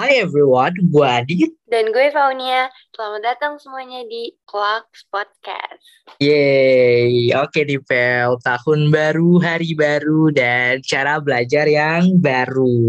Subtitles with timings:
[0.00, 1.52] Hai everyone, gue Adit.
[1.68, 2.72] Dan gue Faunia.
[2.96, 5.84] Selamat datang semuanya di Clocks Podcast.
[6.16, 8.40] Yeay, oke nih Pel.
[8.40, 12.80] Tahun baru, hari baru, dan cara belajar yang baru.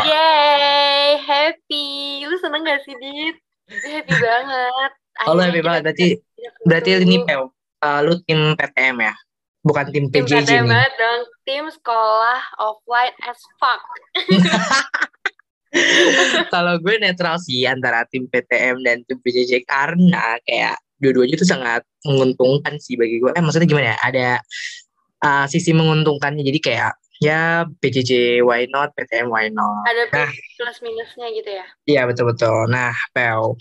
[0.00, 2.24] Yeay, happy.
[2.24, 3.36] Lu seneng gak sih, Dit?
[3.68, 4.90] Happy banget.
[5.28, 5.92] Oh, lu happy banget.
[5.92, 6.06] Berarti,
[6.64, 7.52] berarti ini Pel,
[7.84, 9.12] uh, lu tim PTM ya?
[9.60, 10.72] Bukan tim PJJ tim PTM nih.
[10.72, 11.20] banget dong.
[11.44, 13.84] Tim sekolah offline as fuck.
[16.54, 21.82] Kalau gue netral sih antara tim PTM dan tim PJJ karena kayak dua-duanya tuh sangat
[22.04, 23.30] menguntungkan sih bagi gue.
[23.32, 23.98] Eh maksudnya gimana ya?
[24.02, 24.28] Ada
[25.24, 26.42] uh, sisi menguntungkannya.
[26.42, 29.84] Jadi kayak ya PJJ why not, PTM why not.
[29.86, 30.32] Ada Nah.
[30.58, 31.66] plus minusnya gitu ya.
[31.86, 32.68] Iya betul-betul.
[32.72, 33.56] Nah, Pel,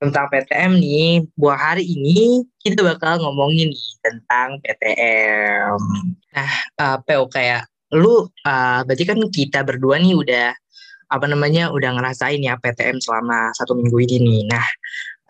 [0.00, 5.76] tentang PTM nih, buat hari ini kita bakal ngomongin nih tentang PTM.
[6.34, 10.48] Nah, uh, Pel kayak lu, uh, berarti kan kita berdua nih udah
[11.10, 14.40] apa namanya udah ngerasain ya PTM selama satu minggu ini nih.
[14.46, 14.66] Nah,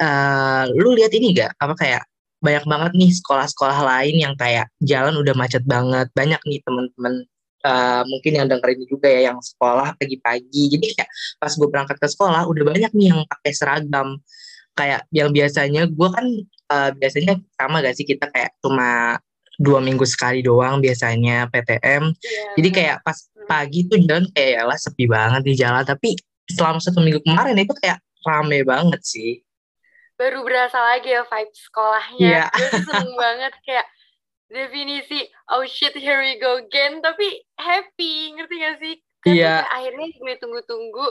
[0.04, 1.56] uh, lu lihat ini gak?
[1.56, 2.02] Apa kayak
[2.40, 6.12] banyak banget nih sekolah-sekolah lain yang kayak jalan udah macet banget.
[6.12, 7.14] Banyak nih temen-temen
[7.64, 10.76] uh, mungkin yang dengerin juga ya yang sekolah pagi-pagi.
[10.76, 14.20] Jadi kayak pas gue berangkat ke sekolah udah banyak nih yang pakai seragam
[14.78, 16.26] kayak yang biasanya gue kan
[16.72, 19.18] uh, biasanya sama gak sih kita kayak cuma
[19.60, 22.44] dua minggu sekali doang biasanya PTM Iya.
[22.56, 26.16] jadi kayak pas pagi tuh jalan kayak lah sepi banget di jalan tapi
[26.48, 29.44] selama satu minggu kemarin itu kayak rame banget sih
[30.16, 32.52] baru berasa lagi ya vibe sekolahnya.
[32.52, 33.88] Gue tuh seneng banget kayak
[34.46, 38.94] definisi oh shit here we go again tapi happy ngerti gak sih?
[39.24, 39.64] Kan Iya.
[39.64, 41.06] kayak akhirnya gue tunggu-tunggu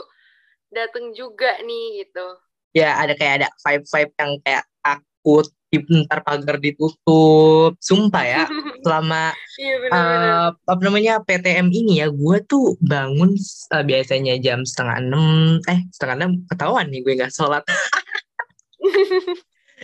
[0.70, 2.26] dateng juga nih gitu.
[2.70, 8.44] ya ada kayak ada vibe-vibe yang kayak takut ntar pagar ditutup sumpah ya
[8.84, 13.38] selama Iya eh, apa namanya PTM ini ya gue tuh bangun
[13.76, 17.62] eh, biasanya jam setengah enam eh setengah enam ketahuan nih gue nggak sholat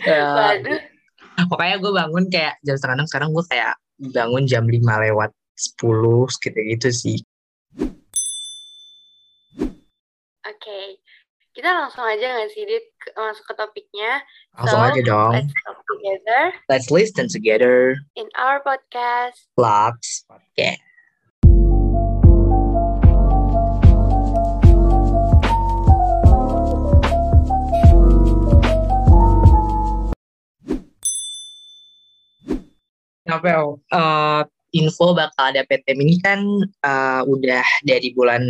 [0.07, 0.79] Waduh.
[1.47, 3.73] pokoknya gue bangun kayak jam setengah enam sekarang gue kayak
[4.11, 7.17] bangun jam lima lewat sepuluh gitu gitu sih
[10.47, 11.03] Oke.
[11.57, 12.85] Kita langsung aja nggak sih Dit?
[13.01, 14.21] Ke- masuk ke topiknya.
[14.61, 15.33] langsung So, aja dong.
[15.33, 16.41] Let's talk together.
[16.69, 17.97] Let's listen together.
[18.13, 19.49] In our podcast.
[19.57, 20.77] vlogs podcast
[33.25, 34.41] Ngapel, eh,
[34.75, 38.43] info bakal ada PTM ini kan eh, udah dari bulan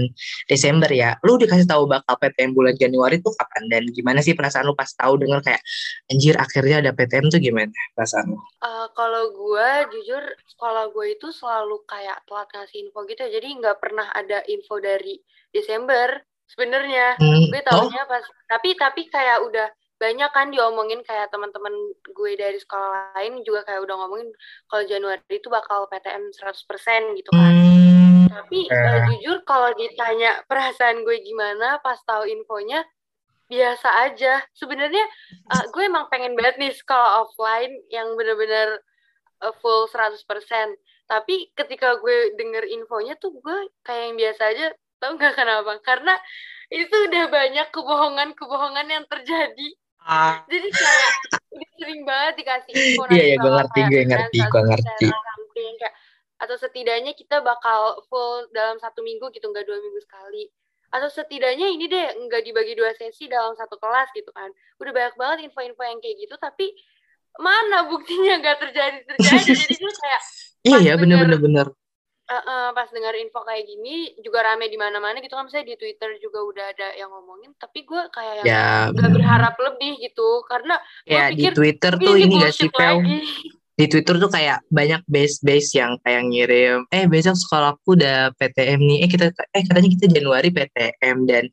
[0.49, 1.17] Desember ya.
[1.21, 4.89] Lu dikasih tahu bakal PTM bulan Januari tuh kapan dan gimana sih perasaan lu pas
[4.89, 5.61] tahu denger kayak
[6.09, 8.37] anjir akhirnya ada PTM tuh gimana perasaan lu?
[8.37, 10.23] Eh, kalau gue jujur
[10.57, 13.29] sekolah gue itu selalu kayak telat ngasih info gitu ya.
[13.37, 15.21] jadi nggak pernah ada info dari
[15.53, 19.67] Desember sebenarnya Hmm, gue oh, tahunya pas tapi tapi kayak udah
[19.97, 21.73] banyak kan diomongin kayak teman-teman
[22.05, 24.29] gue dari sekolah lain juga kayak udah ngomongin
[24.69, 27.53] kalau Januari itu bakal PTM 100% gitu kan.
[27.53, 28.77] Hmm, tapi Eh.
[28.77, 32.85] eh, jujur kalau ditanya perasaan gue gimana pas tahu infonya
[33.49, 34.45] biasa aja.
[34.53, 35.01] Sebenarnya
[35.49, 38.77] eh, gue emang pengen banget nih sekolah offline yang bener-bener
[39.41, 40.77] eh, full 100%
[41.07, 44.65] tapi ketika gue denger infonya tuh gue kayak yang biasa aja
[44.99, 45.79] tau nggak kenapa?
[45.79, 46.13] Karena
[46.67, 49.67] itu udah banyak kebohongan-kebohongan yang terjadi
[50.47, 51.11] jadi kayak
[51.51, 55.07] udah sering banget dikasih info Iya, iya, gue ngerti, gue ngerti, gue 100% ngerti.
[55.77, 55.93] kayak
[56.37, 60.45] atau setidaknya kita bakal full dalam satu minggu gitu nggak dua minggu sekali
[60.93, 64.47] atau setidaknya ini deh nggak dibagi dua sesi dalam satu kelas gitu kan
[64.79, 66.71] udah banyak banget info-info yang kayak gitu tapi
[67.41, 70.21] mana buktinya nggak terjadi terjadi jadi gue kayak
[70.69, 71.67] iya pas ya bener bener bener.
[72.27, 75.77] Eh, eh, pas dengar info kayak gini juga rame di mana-mana gitu kan misalnya di
[75.79, 80.43] Twitter juga udah ada yang ngomongin tapi gue kayak yang Ya, nggak berharap lebih gitu
[80.45, 80.75] karena
[81.07, 82.99] ya di pikir, Twitter "Ih, tuh ini gak bullshit sih Pel?
[82.99, 83.19] lagi."
[83.77, 88.97] Di Twitter tuh kayak banyak base-base yang kayak ngirim, eh besok sekolahku udah PTM nih,
[89.05, 91.45] eh kita eh katanya kita Januari PTM dan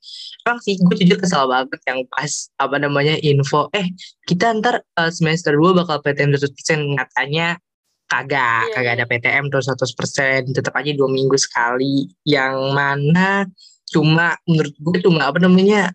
[0.49, 3.93] emang sih gue jujur kesal banget yang pas apa namanya info, eh
[4.25, 7.61] kita ntar eh, semester 2 bakal PTM 100% nyatanya
[8.09, 8.99] kagak, Iya, kagak iya.
[9.03, 13.49] ada PTM tuh 100%, tetap aja dua minggu sekali, yang mana
[13.89, 15.93] cuma menurut gue cuma apa namanya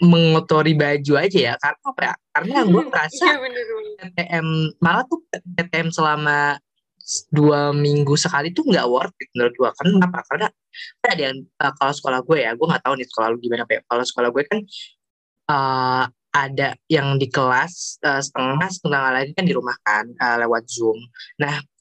[0.00, 2.14] mengotori baju aja ya, karena apa ya?
[2.32, 3.94] Karena gue merasa Iya bener bener.
[4.00, 4.46] PTM
[4.80, 6.56] malah tuh PTM selama
[7.34, 10.46] dua minggu sekali tuh nggak worth it menurut gua karena apa karena
[11.02, 13.66] kan ada yang uh, kalau sekolah gue ya gue nggak tahu nih sekolah lu gimana
[13.66, 13.82] Pe.
[13.90, 14.58] kalau sekolah gue kan
[15.50, 20.66] uh, ada yang di kelas uh, setengah setengah lagi kan di rumah kan uh, lewat
[20.70, 20.98] zoom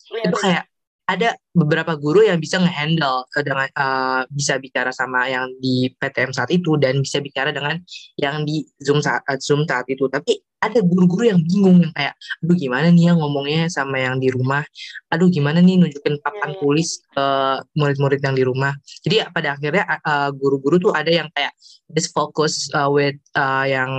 [0.10, 0.42] Iya, itu bener.
[0.42, 0.64] kayak
[1.10, 6.54] ada beberapa guru yang bisa ngehandle dengan uh, bisa bicara sama yang di PTM saat
[6.54, 7.82] itu dan bisa bicara dengan
[8.22, 10.06] yang di Zoom saat uh, Zoom saat itu.
[10.06, 12.14] Tapi ada guru-guru yang bingung yang kayak,
[12.46, 14.62] aduh gimana nih ya ngomongnya sama yang di rumah,
[15.10, 16.60] aduh gimana nih nunjukin papan iya.
[16.62, 17.28] tulis ke
[17.74, 18.76] murid-murid yang di rumah.
[19.02, 21.56] Jadi pada akhirnya uh, guru-guru tuh ada yang kayak
[21.96, 23.90] just focus uh, with uh, yang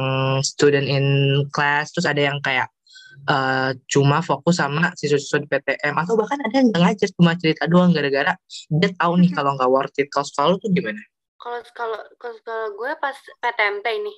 [0.46, 1.04] student in
[1.50, 2.70] class, terus ada yang kayak
[3.28, 7.92] uh, cuma fokus sama siswa-siswa di PTM atau bahkan ada yang ngajar cuma cerita doang
[7.92, 8.38] gara-gara
[8.70, 11.02] dia tahu nih kalau nggak worth it kalau sekolah tuh gimana?
[11.40, 14.14] Kalau kalau kalau gue pas PTMT ini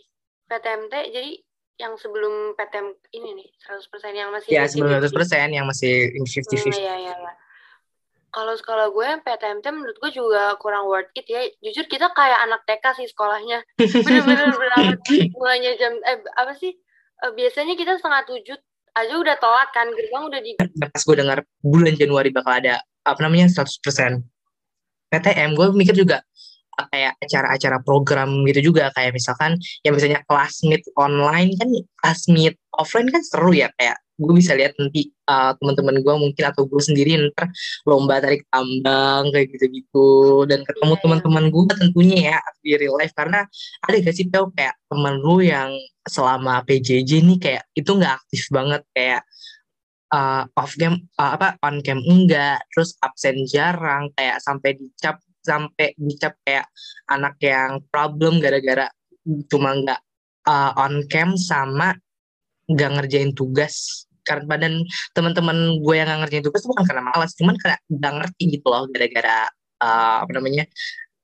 [0.50, 1.32] PTMT jadi
[1.80, 6.68] yang sebelum PTM ini nih 100% yang masih Ya, sebelum 100% yang masih 50-50.
[6.68, 7.32] Hmm, iya, iya, iya.
[8.32, 11.44] Kalau sekolah gue PTMT menurut gue juga kurang worth it ya.
[11.60, 13.60] Jujur kita kayak anak TK sih sekolahnya.
[14.06, 15.00] Bener-bener berangkat
[15.36, 16.72] mulainya jam eh apa sih?
[17.22, 18.56] Uh, biasanya kita setengah tujuh
[18.92, 23.20] aja udah telat kan gerbang udah di pas gue dengar bulan Januari bakal ada apa
[23.24, 24.20] namanya 100%
[25.12, 26.20] PTM gue mikir juga
[26.72, 31.68] kayak acara-acara program gitu juga kayak misalkan ya misalnya kelas meet online kan
[32.00, 36.44] kelas meet offline kan seru ya kayak gue bisa lihat nanti uh, teman-teman gue mungkin
[36.46, 37.50] atau gue sendiri ntar
[37.84, 40.46] lomba tarik tambang kayak gitu-gitu.
[40.46, 41.02] Dan ketemu yeah.
[41.02, 43.12] teman-teman gue tentunya ya di real life.
[43.12, 43.42] Karena
[43.82, 45.74] ada gak sih tau kayak temen lu yang
[46.06, 48.82] selama PJJ nih kayak itu nggak aktif banget.
[48.94, 49.22] Kayak
[50.14, 52.62] uh, off game uh, apa on cam enggak.
[52.70, 56.70] Terus absen jarang kayak sampai dicap sampai dicap kayak
[57.10, 58.86] anak yang problem gara-gara
[59.50, 60.00] cuma nggak
[60.46, 61.94] uh, on cam sama
[62.70, 64.74] nggak ngerjain tugas karena badan
[65.12, 68.84] teman-teman gue yang nggak ngerjain tugas bukan karena malas cuman karena nggak ngerti gitu loh
[68.88, 69.50] gara-gara
[69.82, 70.64] uh, apa namanya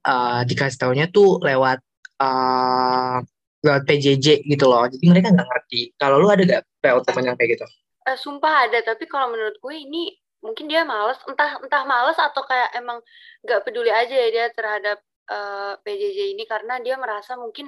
[0.06, 1.78] uh, dikasih taunya tuh lewat
[2.20, 3.22] uh,
[3.62, 4.86] lewat PJJ gitu loh.
[4.86, 5.80] Jadi mereka nggak ngerti.
[5.98, 7.66] Kalau lu ada gak PO teman yang kayak gitu?
[8.06, 12.46] Uh, sumpah ada tapi kalau menurut gue ini mungkin dia males entah entah males atau
[12.46, 13.02] kayak emang
[13.42, 17.66] nggak peduli aja ya dia terhadap uh, PJJ ini karena dia merasa mungkin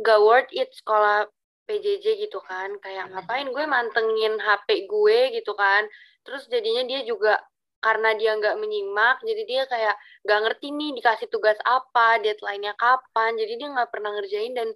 [0.00, 1.30] gak worth it sekolah
[1.70, 3.14] PJJ gitu kan kayak hmm.
[3.14, 5.86] ngapain gue mantengin HP gue gitu kan.
[6.26, 7.38] Terus jadinya dia juga
[7.80, 9.96] karena dia nggak menyimak jadi dia kayak
[10.26, 13.38] nggak ngerti nih dikasih tugas apa deadline-nya kapan.
[13.38, 14.68] Jadi dia nggak pernah ngerjain dan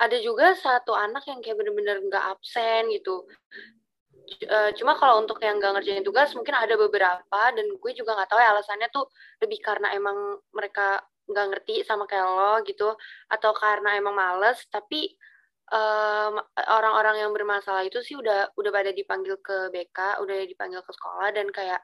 [0.00, 3.28] ada juga satu anak yang kayak bener-bener nggak absen gitu.
[4.48, 8.32] Uh, cuma kalau untuk yang nggak ngerjain tugas mungkin ada beberapa dan gue juga nggak
[8.32, 9.04] tahu ya alasannya tuh
[9.44, 12.96] lebih karena emang mereka nggak ngerti sama kayak lo gitu
[13.28, 14.64] atau karena emang males.
[14.72, 15.12] Tapi
[16.68, 20.92] orang-orang um, yang bermasalah itu sih udah udah pada dipanggil ke BK, udah dipanggil ke
[20.92, 21.80] sekolah dan kayak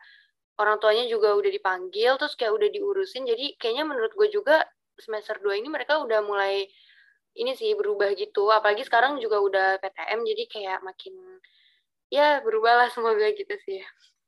[0.61, 3.25] orang tuanya juga udah dipanggil terus kayak udah diurusin.
[3.25, 4.61] Jadi kayaknya menurut gue juga
[5.01, 6.69] semester 2 ini mereka udah mulai
[7.41, 8.53] ini sih berubah gitu.
[8.53, 11.15] Apalagi sekarang juga udah PTM jadi kayak makin
[12.13, 13.81] ya berubah lah semoga gitu sih.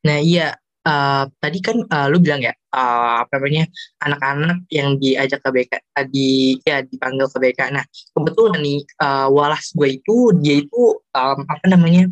[0.08, 0.56] Nah iya
[0.86, 3.64] uh, tadi kan uh, lu bilang ya uh, apa namanya
[4.02, 7.60] anak-anak yang diajak ke BK tadi ya dipanggil ke BK.
[7.74, 7.84] Nah
[8.14, 10.82] kebetulan nih uh, walas gue itu dia itu
[11.14, 12.10] um, apa namanya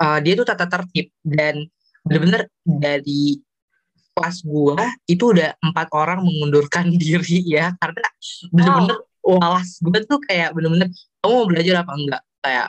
[0.00, 1.68] uh, dia itu tata tertib dan
[2.02, 3.38] benar-benar dari
[4.12, 4.76] kelas gue
[5.08, 8.04] itu udah empat orang mengundurkan diri ya karena
[8.52, 9.38] benar-benar wow.
[9.40, 10.88] walas gue tuh kayak benar-benar
[11.22, 12.68] kamu mau belajar apa enggak kayak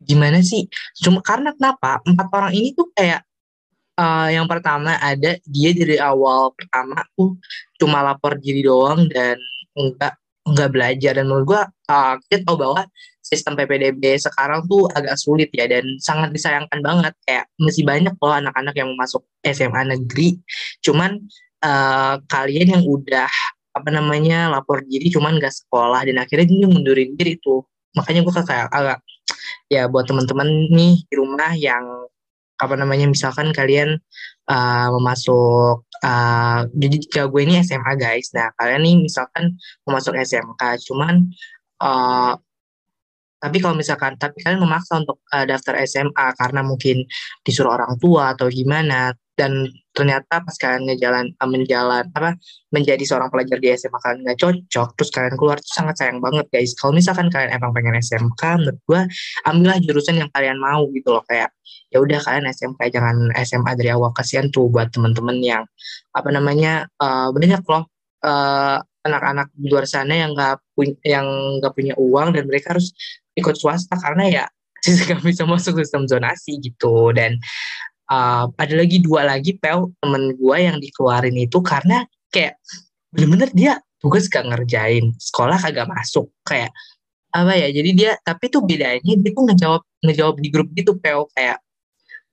[0.00, 0.64] gimana sih
[1.04, 3.20] cuma karena kenapa empat orang ini tuh kayak
[4.00, 7.36] uh, yang pertama ada dia dari awal pertama tuh
[7.76, 9.36] cuma lapor diri doang dan
[9.76, 10.16] enggak
[10.48, 11.12] enggak belajar.
[11.20, 11.62] Dan menurut gua
[11.92, 12.88] uh, kita tahu bahwa
[13.20, 17.12] sistem PPDB sekarang tuh agak sulit ya dan sangat disayangkan banget.
[17.28, 20.40] Kayak masih banyak loh anak-anak yang masuk SMA negeri.
[20.80, 21.20] Cuman
[21.62, 23.30] uh, kalian yang udah
[23.70, 27.62] apa namanya lapor diri cuman gak sekolah dan akhirnya dia mundurin diri tuh.
[27.94, 28.98] Makanya gue kayak agak
[29.70, 32.10] ya buat teman-teman nih di rumah yang
[32.60, 33.96] apa namanya misalkan kalian
[34.52, 38.30] uh, memasuk uh, jadi jika gue ini SMA guys.
[38.36, 39.56] Nah kalian nih misalkan
[39.88, 40.62] memasuk SMK
[40.92, 41.32] cuman
[41.80, 42.36] uh,
[43.40, 47.08] tapi kalau misalkan tapi kalian memaksa untuk uh, daftar SMA karena mungkin
[47.40, 49.64] disuruh orang tua atau gimana dan
[49.96, 52.36] ternyata pas kalian ngejalan uh, menjalan apa
[52.68, 56.44] menjadi seorang pelajar di SMA kalian nggak cocok terus kalian keluar itu sangat sayang banget
[56.52, 56.76] guys.
[56.76, 59.00] Kalau misalkan kalian emang pengen SMK menurut gue
[59.48, 61.24] ambillah jurusan yang kalian mau gitu loh.
[61.24, 61.56] Kayak
[61.88, 64.12] ya udah kalian SMK jangan SMA dari awal.
[64.12, 65.64] Kasihan tuh buat temen-temen yang
[66.12, 67.88] apa namanya uh, banyak loh
[68.20, 71.26] uh, anak-anak di luar sana yang nggak punya yang
[71.60, 72.92] nggak punya uang dan mereka harus
[73.38, 74.44] ikut swasta karena ya
[75.06, 77.12] nggak bisa masuk sistem zonasi gitu.
[77.12, 77.36] Dan
[78.10, 82.58] uh, ada lagi dua lagi pel temen gue yang dikeluarin itu karena kayak
[83.10, 86.32] bener-bener dia tugas gak ngerjain sekolah kagak masuk.
[86.42, 86.72] Kayak
[87.30, 91.28] apa ya jadi dia tapi tuh bedanya dia tuh ngejawab ngejawab di grup gitu pel.
[91.36, 91.60] Kayak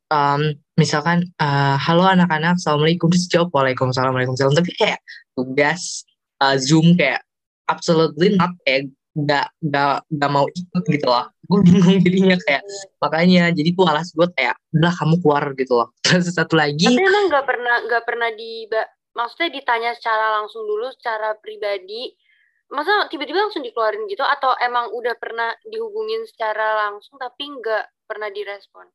[0.09, 3.11] um, misalkan uh, halo anak-anak assalamualaikum.
[3.11, 4.55] Terus jawab waalaikumsalam waalaikumsalam.
[4.55, 4.99] Tapi kayak
[5.35, 6.07] tugas
[6.41, 7.21] uh, zoom kayak
[7.67, 11.25] absolutely not kayak nggak nggak nggak mau ikut gitu loh.
[11.49, 12.63] Gue bingung jadinya kayak
[13.01, 15.87] makanya jadi tuh alas gue kayak udah kamu keluar gitu loh.
[16.05, 18.69] Terus satu lagi tapi emang nggak pernah nggak pernah di
[19.17, 22.13] maksudnya ditanya secara langsung dulu secara pribadi.
[22.67, 24.21] Masa tiba-tiba langsung dikeluarin gitu?
[24.21, 28.85] Atau emang udah pernah dihubungin secara langsung tapi nggak pernah direspon?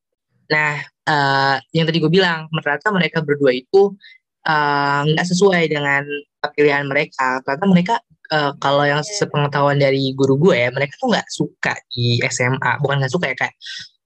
[0.52, 0.76] Nah,
[1.08, 3.96] uh, yang tadi gue bilang, ternyata mereka berdua itu
[4.44, 6.04] eh, nggak uh, sesuai dengan
[6.52, 7.40] pilihan mereka.
[7.40, 7.94] Ternyata mereka
[8.32, 12.80] uh, kalau yang sepengetahuan dari guru gue, ya, mereka tuh nggak suka di SMA.
[12.80, 13.54] Bukan nggak suka ya kayak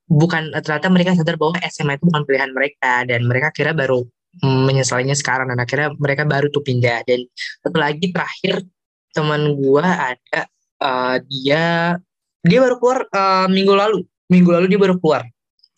[0.07, 3.07] bukan ternyata mereka sadar bahwa SMA itu bukan pilihan mereka.
[3.07, 4.03] Dan mereka kira baru
[4.43, 5.55] menyesalinya sekarang.
[5.55, 7.07] Dan akhirnya mereka baru tuh pindah.
[7.07, 7.25] Dan
[7.63, 8.67] satu lagi terakhir
[9.15, 10.41] teman gue ada
[10.83, 11.97] uh, dia
[12.45, 13.99] dia baru keluar uh, minggu lalu.
[14.27, 15.23] Minggu lalu dia baru keluar.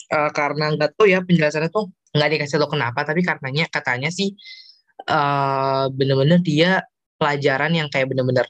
[0.09, 3.05] Uh, karena nggak tahu ya penjelasannya tuh nggak dikasih tahu kenapa.
[3.05, 4.33] Tapi karenanya katanya sih
[5.07, 6.83] uh, bener-bener dia
[7.19, 8.47] pelajaran yang kayak bener-bener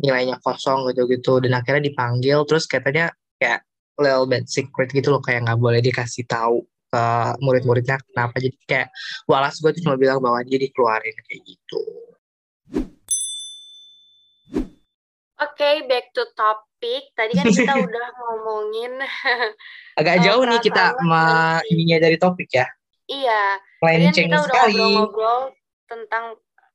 [0.00, 3.64] nilainya kosong gitu-gitu dan akhirnya dipanggil terus katanya kayak
[3.96, 7.04] little bit secret gitu loh kayak nggak boleh dikasih tahu ke
[7.42, 8.88] murid-muridnya kenapa jadi kayak
[9.28, 11.82] walas gue tuh cuma bilang bahwa dia dikeluarin kayak gitu.
[15.36, 17.12] Oke, okay, back to topik.
[17.12, 18.96] Tadi kan kita udah ngomongin
[20.00, 22.64] agak jauh nih kita ma ininya dari topik ya.
[23.04, 23.60] Iya.
[23.84, 25.40] Tadi kan kita udah ngobrol-ngobrol
[25.84, 26.24] tentang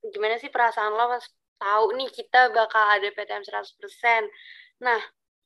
[0.10, 1.26] gimana sih perasaan lo pas
[1.62, 4.82] tahu nih kita bakal ada PTM 100%.
[4.82, 4.98] Nah,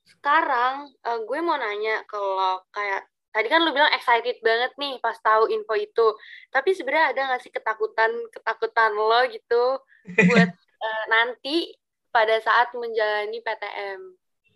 [0.08, 3.04] sekarang uh, gue mau nanya kalau kayak
[3.36, 6.08] tadi kan lu bilang excited banget nih pas tahu info itu.
[6.48, 11.76] Tapi sebenarnya ada gak sih ketakutan ketakutan lo gitu buat uh, nanti
[12.16, 14.02] pada saat menjalani PTM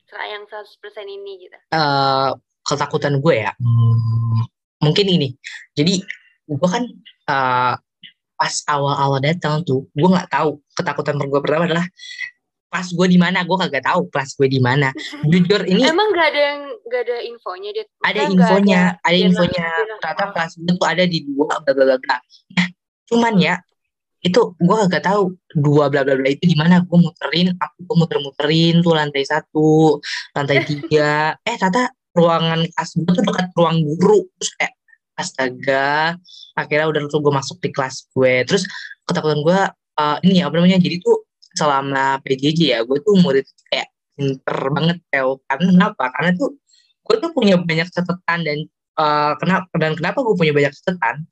[0.10, 0.64] yang 100%
[1.06, 1.58] ini gitu?
[1.70, 2.34] Uh,
[2.66, 4.42] ketakutan gue ya, hmm,
[4.82, 5.38] mungkin ini.
[5.78, 6.02] Jadi
[6.50, 6.88] gue kan
[7.30, 7.76] uh,
[8.40, 10.64] pas awal-awal datang tuh, gue nggak tahu.
[10.72, 11.84] Ketakutan gue pertama adalah
[12.72, 13.44] pas gue di mana?
[13.44, 14.96] Gue kagak tahu kelas gue di mana.
[15.32, 19.68] Jujur ini emang gak ada yang gak ada infonya dia ada infonya ada, ada infonya.
[20.02, 22.18] ternyata kelas gue tuh ada di dua bla bla bla
[22.58, 22.68] nah
[23.06, 23.62] cuman ya
[24.20, 26.84] itu gue gak tahu dua bla bla bla itu di mana.
[26.84, 30.00] Gue muterin aku gue muter-muterin tuh lantai satu
[30.36, 31.36] lantai tiga.
[31.50, 34.28] Eh tata ruangan kelas gue tuh dekat ruang guru.
[34.40, 34.74] Terus kayak
[35.20, 36.16] astaga.
[36.56, 38.48] Akhirnya udah tuh gue masuk di kelas gue.
[38.48, 38.64] Terus
[39.04, 39.60] ketakutan gue
[40.00, 44.98] uh, ini apa namanya jadi tuh selama PJJ ya gue tuh murid kayak pinter banget
[45.12, 46.04] Teo karena kenapa?
[46.16, 46.50] Karena tuh
[47.04, 48.58] gue tuh punya banyak catatan dan
[48.96, 51.28] uh, kenapa dan kenapa gue punya banyak catatan?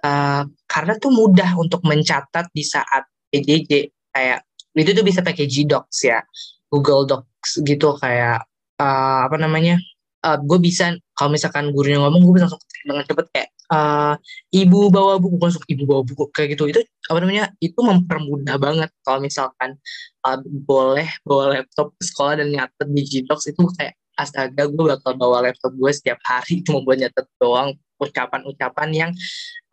[0.00, 4.44] Uh, karena tuh mudah untuk mencatat di saat PJJ kayak
[4.76, 6.20] itu tuh bisa pakai G-Docs ya.
[6.68, 8.44] Google Docs gitu kayak
[8.80, 9.80] uh, apa namanya
[10.26, 14.14] uh, gue bisa kalau misalkan gurunya ngomong gue bisa langsung dengan cepet kayak uh,
[14.50, 15.36] ibu bawa buku.
[15.38, 16.66] Masuk ibu bawa buku kayak gitu.
[16.66, 19.78] Itu apa namanya itu mempermudah banget kalau misalkan
[20.26, 25.12] uh, boleh bawa laptop ke sekolah dan nyatet di G-Docs itu kayak astaga gue bakal
[25.14, 26.66] bawa laptop gue setiap hari.
[26.66, 29.10] Cuma buat nyatet doang ucapan-ucapan yang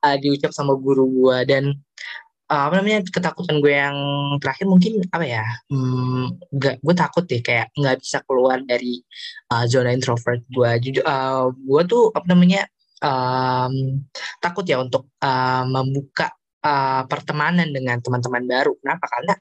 [0.06, 1.64] uh, diucap sama guru gue dan
[2.52, 3.98] uh, apa namanya ketakutan gue yang
[4.42, 9.00] terakhir mungkin apa ya hmm, gue takut deh kayak nggak bisa keluar dari
[9.54, 10.72] uh, zona introvert gue.
[10.84, 12.68] Jujur uh, gue tuh apa namanya
[13.04, 14.04] um,
[14.40, 16.32] takut ya untuk uh, membuka
[16.64, 18.74] uh, pertemanan dengan teman-teman baru.
[18.80, 19.06] Kenapa?
[19.12, 19.34] Karena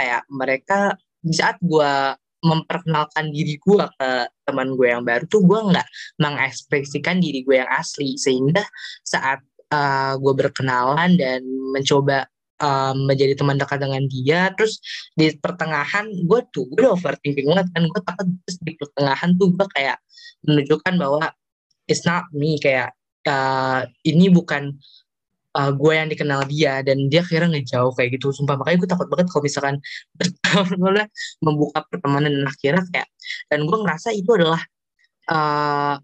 [0.00, 0.78] kayak mereka
[1.20, 4.10] di saat gue memperkenalkan diri gue ke
[4.48, 5.88] teman gue yang baru tuh gue nggak
[6.24, 8.16] mengekspresikan diri gue yang asli.
[8.16, 8.64] Sehingga
[9.04, 11.44] saat uh, gue berkenalan dan
[11.76, 12.24] mencoba
[12.60, 14.78] um, menjadi teman dekat dengan dia terus
[15.16, 19.66] di pertengahan gue tuh gue overthinking banget kan gue takut terus di pertengahan tuh gue
[19.74, 19.98] kayak
[20.46, 21.24] menunjukkan bahwa
[21.90, 22.94] it's not me kayak
[23.26, 24.78] uh, ini bukan
[25.56, 28.54] uh, gue yang dikenal dia dan dia kira ngejauh kayak gitu sumpah.
[28.60, 29.76] Makanya gue takut banget kalau misalkan
[30.18, 31.08] bertahun
[31.42, 33.08] membuka pertemanan dan akhirnya kayak
[33.50, 34.62] dan gue ngerasa itu adalah
[35.30, 35.96] uh,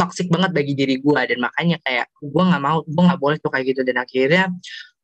[0.00, 3.52] toxic banget bagi diri gue dan makanya kayak gue nggak mau gue nggak boleh tuh
[3.52, 4.48] kayak gitu dan akhirnya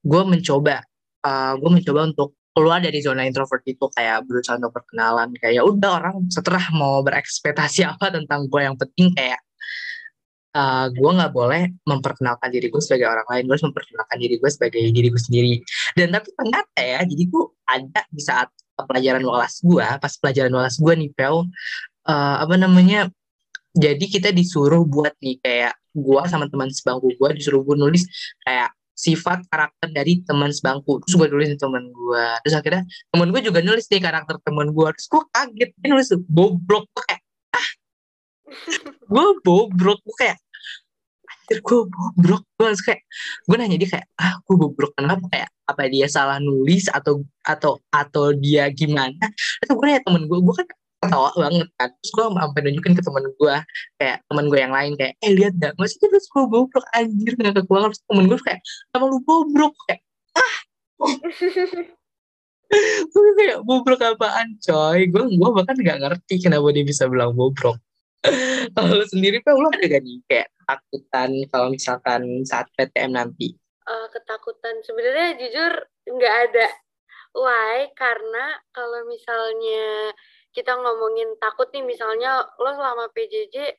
[0.06, 0.86] gue mencoba
[1.26, 5.62] uh, gue mencoba untuk keluar dari zona introvert itu kayak berusaha untuk perkenalan kayak ya
[5.66, 9.42] udah orang setelah mau berekspektasi apa tentang gue yang penting kayak
[10.54, 14.50] uh, gue nggak boleh memperkenalkan diri gue sebagai orang lain gue harus memperkenalkan diri gue
[14.50, 15.54] sebagai diri gue sendiri.
[15.98, 20.76] Dan tapi ternyata ya jadi gue ada di saat pelajaran walas gue pas pelajaran walas
[20.76, 21.48] gue nih Pel
[22.06, 23.10] uh, apa namanya
[23.76, 28.08] jadi kita disuruh buat nih kayak gua sama teman sebangku gua disuruh gua nulis
[28.40, 31.04] kayak sifat karakter dari teman sebangku.
[31.04, 34.88] Terus gue nulis teman gue terus akhirnya teman gue juga nulis nih karakter teman gue
[34.96, 35.70] terus gue kaget.
[35.76, 36.84] Dia nulis bobrok.
[36.90, 37.22] Gue kayak
[37.52, 37.68] ah.
[39.12, 40.00] Gue bobrok.
[40.00, 40.38] Gue kayak
[41.46, 42.42] gue bobrok.
[42.56, 43.02] Gue kayak
[43.46, 44.96] gue nanya dia kayak ah gue bobrok.
[44.96, 49.28] Kenapa kayak apa dia salah nulis atau atau atau dia gimana?
[49.60, 50.66] Itu gue nanya temen gue gue kan
[51.02, 51.88] ketawa banget kan.
[51.92, 53.56] Terus gue sampai nunjukin ke temen gue
[54.00, 57.54] kayak temen gue yang lain kayak eh lihat dah masih terus gue bobrok anjir nggak
[57.62, 58.60] kekuangan terus temen gue kayak
[58.90, 60.02] sama lu bobrok kayak
[60.36, 60.56] ah!
[63.14, 65.06] Gue kayak bobrok apaan coy?
[65.06, 67.78] Gue gue bahkan nggak ngerti kenapa dia bisa bilang bobrok
[68.76, 73.54] kalau sendiri pak lu ada gak nih kayak ketakutan kalau misalkan saat PTM nanti?
[73.86, 74.82] Uh, ketakutan.
[74.82, 75.72] Sebenarnya jujur
[76.10, 76.66] nggak ada.
[77.36, 77.92] Why?
[77.94, 80.10] Karena kalau misalnya
[80.56, 83.76] kita ngomongin takut nih misalnya lo selama PJJ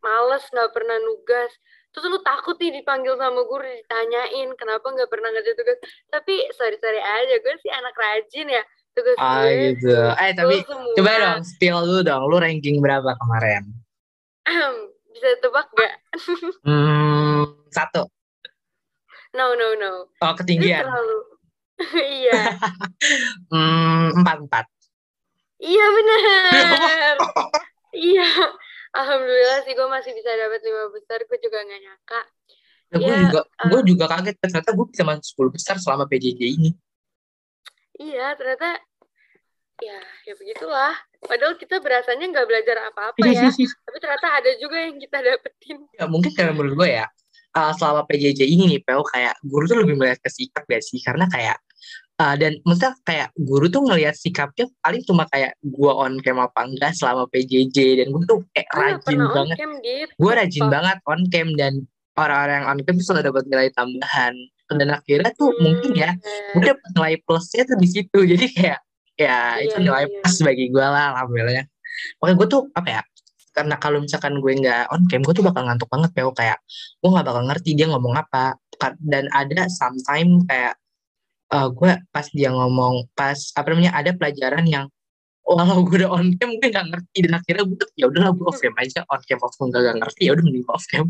[0.00, 1.52] males nggak pernah nugas.
[1.92, 5.76] Terus lu takut nih dipanggil sama guru ditanyain kenapa nggak pernah ngerjain tugas?
[6.08, 8.62] Tapi sorry sorry aja gue sih anak rajin ya
[8.96, 9.76] tugas ah gue.
[9.76, 9.96] gitu.
[10.16, 10.56] Eh tapi
[10.96, 12.22] coba dong spill dulu dong.
[12.24, 13.68] Lu ranking berapa kemarin?
[15.12, 15.94] Bisa tebak gak
[16.66, 18.08] hmm, satu.
[19.36, 20.08] No no no.
[20.24, 20.88] Oh ketinggian.
[20.88, 21.18] Terlalu
[22.24, 22.32] iya.
[23.52, 24.66] Hmm, empat empat
[25.58, 27.14] iya benar
[28.10, 28.30] iya.
[28.88, 32.20] Alhamdulillah sih gue masih bisa dapat lima besar gue juga nggak nyangka.
[32.88, 33.68] Ya, gue Ya, juga eh.
[33.68, 34.36] gue juga kaget.
[34.40, 36.70] Ternyata gue bisa masuk 10 besar selama PJJ ini.
[37.98, 38.80] Iya ternyata
[39.78, 40.94] ya ya begitulah.
[41.20, 43.50] Padahal kita berasanya nggak belajar apa-apa ya.
[43.52, 45.76] tapi ternyata ada juga yang kita dapetin.
[46.00, 47.06] Ya mungkin karena menurut gue ya
[47.58, 50.98] uh, selama PJJ ini nih PO kayak guru tuh lebih melihat ke sikap gak sih?
[51.04, 51.60] Karena kayak
[52.18, 56.66] uh, dan maksudnya kayak guru tuh ngelihat sikapnya paling cuma kayak gue on cam apa
[56.66, 59.56] enggak selama PJJ dan gue tuh kayak nggak rajin banget.
[59.82, 61.72] dit gue rajin banget on cam dan
[62.18, 64.34] orang-orang yang on cam tuh selalu dapat nilai tambahan.
[64.68, 66.12] Dan akhirnya tuh mungkin ya
[66.52, 66.76] gue Bener.
[66.76, 68.18] dapet nilai plusnya tuh di situ.
[68.34, 68.80] Jadi kayak
[69.18, 70.14] ya itu Iya, nilai iya.
[70.20, 71.66] plus bagi gue lah alhamdulillah.
[72.20, 73.02] Makanya gue tuh apa ya
[73.56, 76.58] karena kalau misalkan gue nggak on cam gue tuh bakal ngantuk banget kayak
[77.00, 78.58] gue nggak bakal ngerti dia ngomong apa.
[79.02, 80.78] Dan ada sometime kayak
[81.48, 84.86] eh, gue pas dia ngomong pas apa namanya ada pelajaran yang
[85.48, 87.18] walau gue udah on cam gue nggak ngerti.
[87.24, 89.00] Dan akhirnya gue ya udahlah gue off cam aja.
[89.08, 90.22] On cam off cam nggak ngerti.
[90.28, 91.06] Ya udah mending off cam.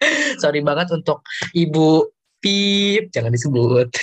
[0.44, 1.24] Sorry banget untuk
[1.56, 3.08] ibu Pip.
[3.10, 3.88] Jangan disebut.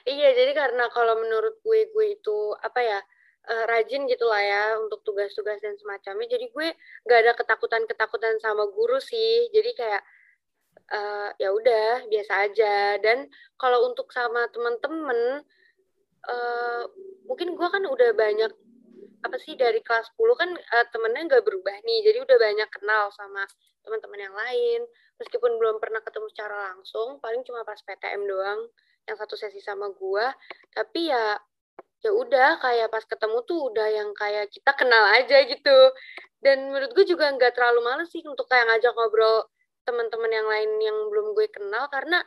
[0.00, 2.98] Iya jadi karena kalau menurut gue gue itu apa ya
[3.46, 6.68] eh, rajin gitu lah ya untuk tugas-tugas dan semacamnya jadi gue
[7.04, 9.52] nggak ada ketakutan-ketakutan sama guru sih.
[9.52, 10.02] Jadi kayak
[10.90, 12.98] eh, ya udah biasa aja.
[12.98, 15.42] Dan kalau untuk sama temen-temen
[16.28, 16.82] eh,
[17.26, 18.52] mungkin gue kan udah banyak
[19.20, 21.98] apa sih dari kelas 10 kan eh, temennya nggak berubah nih.
[22.10, 23.46] Jadi udah banyak kenal sama
[23.86, 24.80] teman-teman yang lain.
[25.20, 28.60] Meskipun belum pernah ketemu secara langsung paling cuma pas PTM doang
[29.08, 30.32] yang satu sesi sama gua.
[30.72, 31.36] Tapi ya
[32.00, 35.78] ya udah kayak pas ketemu tuh udah yang kayak kita kenal aja gitu.
[36.40, 39.44] Dan menurut gue juga nggak terlalu males sih untuk kayak ngajak ngobrol
[39.84, 42.22] teman-teman yang lain yang belum gue kenal karena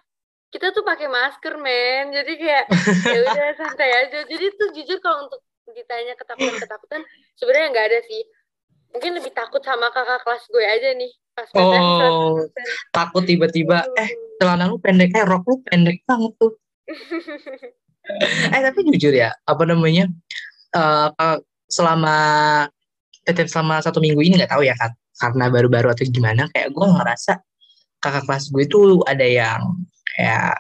[0.54, 2.14] kita tuh pakai masker men.
[2.14, 2.66] Jadi kayak
[3.14, 4.20] ya udah santai aja.
[4.30, 5.42] Jadi tuh jujur kalau untuk
[5.74, 7.02] ditanya ketakutan-ketakutan
[7.40, 8.22] sebenarnya nggak ada sih.
[8.94, 12.38] Mungkin lebih takut sama kakak kelas gue aja nih pas Oh,
[12.94, 16.54] takut tiba-tiba eh celana lu pendek eh rok lu pendek banget tuh.
[18.52, 20.12] Eh tapi jujur ya apa namanya
[20.76, 21.38] eh eh,
[21.72, 22.18] selama
[23.24, 24.92] PTM selama satu minggu ini nggak tahu ya kan
[25.24, 27.34] karena baru-baru atau gimana kayak gue ngerasa
[28.04, 30.60] kakak kelas gue tuh ada yang kayak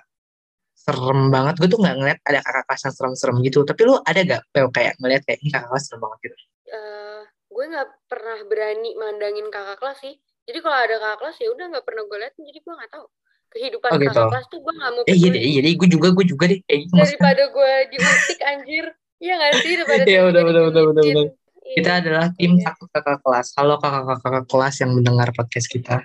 [0.71, 4.19] serem banget gue tuh nggak ngeliat ada kakak kelas yang serem-serem gitu tapi lu ada
[4.23, 6.37] gak kayak ngeliat kayak ini kakak kelas serem banget gitu
[6.73, 7.21] Eh,
[7.53, 10.17] gue nggak pernah berani mandangin kakak kelas sih.
[10.49, 12.43] Jadi kalau ada kakak kelas ya udah nggak pernah gue liatin.
[12.49, 13.05] Jadi gue nggak tahu
[13.53, 14.09] kehidupan Oh, gitu.
[14.09, 16.45] kakak kelas tuh gue nggak mau eh iya deh iya deh gue juga gue juga
[16.49, 18.85] deh maksudnya daripada gue diusik anjir.
[19.21, 21.13] Iya nggak sih daripada Iya, bener, bener, bener, dijulitin.
[21.13, 21.27] bener.
[21.63, 21.99] Kita Iya.
[22.03, 22.63] adalah tim Iya.
[22.69, 26.03] takut kakak kelas halo kakak-kakak kelas yang mendengar podcast kita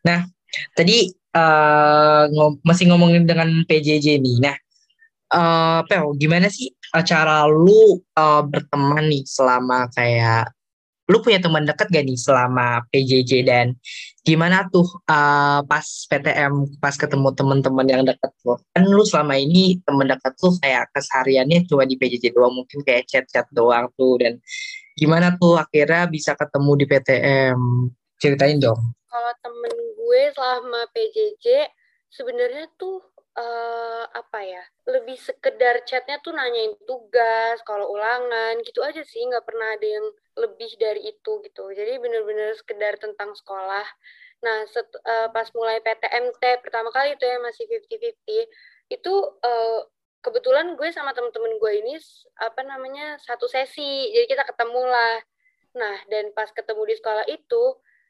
[0.00, 0.24] nah
[0.72, 4.56] tadi eh, ngom- masih ngomongin dengan PJJ nih nah
[5.26, 6.72] eh Pel gimana sih
[7.04, 10.48] cara lu eh, berteman nih selama kayak
[11.06, 13.66] lu punya teman dekat gak nih selama PJJ dan
[14.26, 19.78] gimana tuh eh, pas PTM pas ketemu teman-teman yang dekat lu kan lu selama ini
[19.86, 24.18] teman dekat tuh kayak kesehariannya cuma di PJJ doang mungkin kayak chat-chat doang tuh.
[24.18, 24.42] Dan
[24.98, 27.58] gimana tuh akhirnya bisa ketemu di PTM
[28.18, 28.82] ceritain dong.
[29.06, 31.46] Kalau temen gue selama PJJ
[32.10, 33.06] sebenarnya tuh
[33.38, 39.22] eh, apa ya lebih sekedar chatnya tuh nanyain tugas kalau ulangan gitu aja sih.
[39.22, 40.06] Nggak pernah ada yang
[40.36, 43.84] lebih dari itu gitu jadi bener-bener sekedar tentang sekolah
[44.44, 48.44] nah set- eh, pas mulai PTMT pertama kali itu ya masih 50-50
[48.92, 49.80] itu eh,
[50.20, 51.94] kebetulan gue sama temen-temen gue ini
[52.38, 55.24] apa namanya satu sesi jadi kita ketemu lah
[55.76, 57.64] Nah, dan pas ketemu di sekolah itu,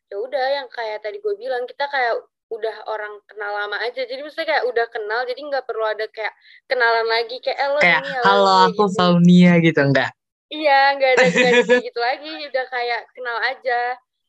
[0.07, 2.15] ya udah yang kayak tadi gue bilang, kita kayak
[2.47, 4.07] udah orang kenal lama aja.
[4.07, 6.31] Jadi maksudnya kayak udah kenal, jadi nggak perlu ada kayak
[6.71, 7.43] kenalan lagi.
[7.43, 8.95] Kayak, eh, lo kayak ini ya, halo lo aku gitu.
[8.95, 10.11] Faunia gitu enggak
[10.47, 11.55] Iya, nggak ada, kayak
[11.91, 12.31] gitu lagi.
[12.51, 13.81] Udah kayak kenal aja.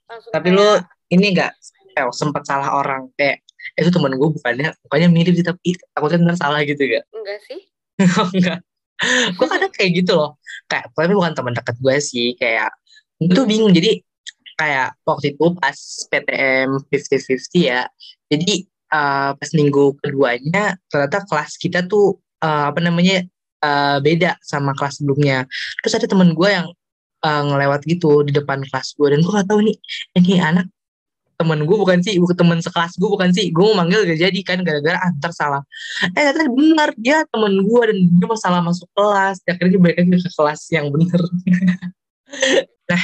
[0.08, 0.70] Langsung tapi kayak, lu
[1.14, 1.52] ini enggak
[1.94, 3.42] Pel, sempat salah orang kayak
[3.76, 7.40] "Eh, itu temen gue bukannya bukannya mirip sih, tapi takutnya bener salah gitu gak enggak
[7.44, 7.60] sih?
[8.22, 8.62] Oh, enggak
[9.38, 12.74] gue kadang kayak gitu loh kayak tapi bukan teman dekat gue sih kayak
[13.22, 14.02] gue tuh bingung jadi
[14.58, 15.78] kayak waktu itu pas
[16.10, 17.86] PTM 50-50 ya
[18.26, 23.22] jadi eh, pas minggu keduanya ternyata kelas kita tuh eh, apa namanya
[23.64, 25.46] eh, beda sama kelas sebelumnya.
[25.84, 26.68] Terus ada temen gue yang
[27.26, 29.78] eh, ngelewat gitu di depan kelas gue dan gue gak tahu nih
[30.18, 30.68] ini anak
[31.38, 33.54] temen gue bukan sih bukan temen sekelas gue bukan sih.
[33.54, 35.62] Gue mau manggil gak jadi kan gara-gara antar salah.
[36.18, 39.38] Eh ternyata benar dia temen gue dan dia masalah masuk kelas.
[39.46, 41.22] Ya akhirnya dia balik ke kelas yang bener.
[42.88, 43.04] Nah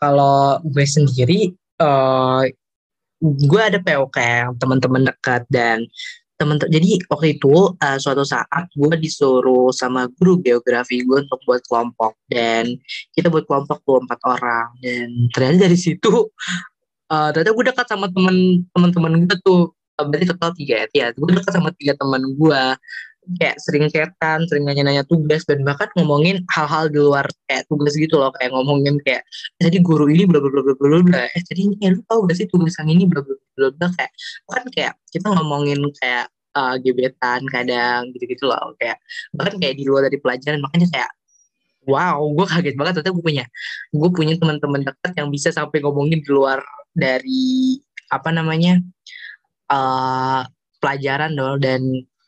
[0.00, 2.44] kalau gue sendiri eh
[3.22, 4.18] gue ada POK
[4.58, 5.86] teman-teman dekat dan
[6.42, 11.62] temen jadi waktu itu eh, suatu saat gue disuruh sama guru geografi gue untuk buat
[11.70, 12.18] kelompok.
[12.26, 12.74] Dan
[13.14, 14.68] kita buat kelompok tuh empat orang.
[14.82, 16.34] Dan ternyata dari situ
[17.12, 19.70] eh ternyata gue dekat sama temen teman-teman gue tuh.
[20.00, 20.86] Eh, berarti total tiga ya?
[20.90, 22.62] Iya, gue dekat sama tiga teman gue
[23.38, 28.18] kayak sering chatan, sering nanya-nanya tugas dan bahkan ngomongin hal-hal di luar kayak tugas gitu
[28.18, 29.22] loh kayak ngomongin kayak
[29.62, 32.26] "Eh, tadi guru ini bla bla bla bla bla eh tadi ini eh, lu tau
[32.26, 34.10] gak sih tugas yang ini bla bla bla bla kayak
[34.50, 36.26] kan kayak kita ngomongin kayak
[36.58, 38.98] eh, gebetan kadang gitu-gitu loh kayak
[39.38, 41.10] bahkan kayak di luar dari pelajaran makanya kayak
[41.86, 43.44] wow gue kaget banget ternyata gue punya
[43.94, 46.58] gue punya teman-teman dekat yang bisa sampai ngomongin di luar
[46.94, 47.78] dari
[48.10, 48.82] apa namanya
[49.70, 50.42] eh
[50.82, 51.80] pelajaran dong dan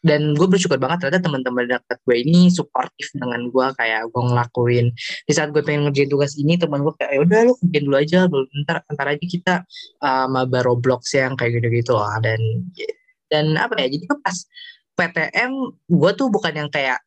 [0.04, 4.92] dan gue bersyukur banget ternyata teman-teman dekat gue ini suportif dengan gue kayak gue ngelakuin
[5.24, 7.96] di saat gue pengen ngerjain tugas ini teman gue kayak "Ya udah lu kerjain dulu
[7.96, 9.54] aja belum ntar ntar aja kita
[10.04, 12.04] uh, mabar Roblox yang kayak gitu-gitu loh.
[12.20, 12.40] Dan
[13.32, 14.36] dan apa ya jadi pas
[14.94, 15.52] PTM
[15.88, 17.00] gue tuh bukan yang kayak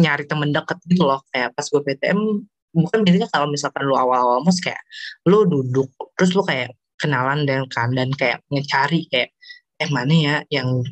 [0.00, 1.20] nyari temen deket gitu loh.
[1.28, 2.18] Kayak pas gue PTM
[2.72, 4.80] bukan biasanya kalau misalkan lu awal-awal mos kayak
[5.28, 9.30] lu duduk terus lu kayak kenalan dan kan dan kayak ngecari kayak
[9.78, 10.82] eh mana ya yang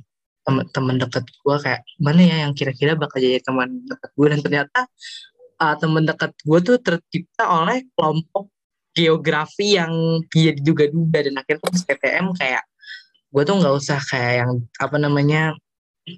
[0.47, 4.81] teman-teman deket gue kayak mana ya yang kira-kira bakal jadi teman deket gue dan ternyata
[5.59, 8.47] uh, teman dekat gue tuh tercipta oleh kelompok
[8.95, 12.65] geografi yang dia diduga-duga dan akhirnya pas PTM kayak
[13.35, 15.43] gue tuh nggak usah kayak yang apa namanya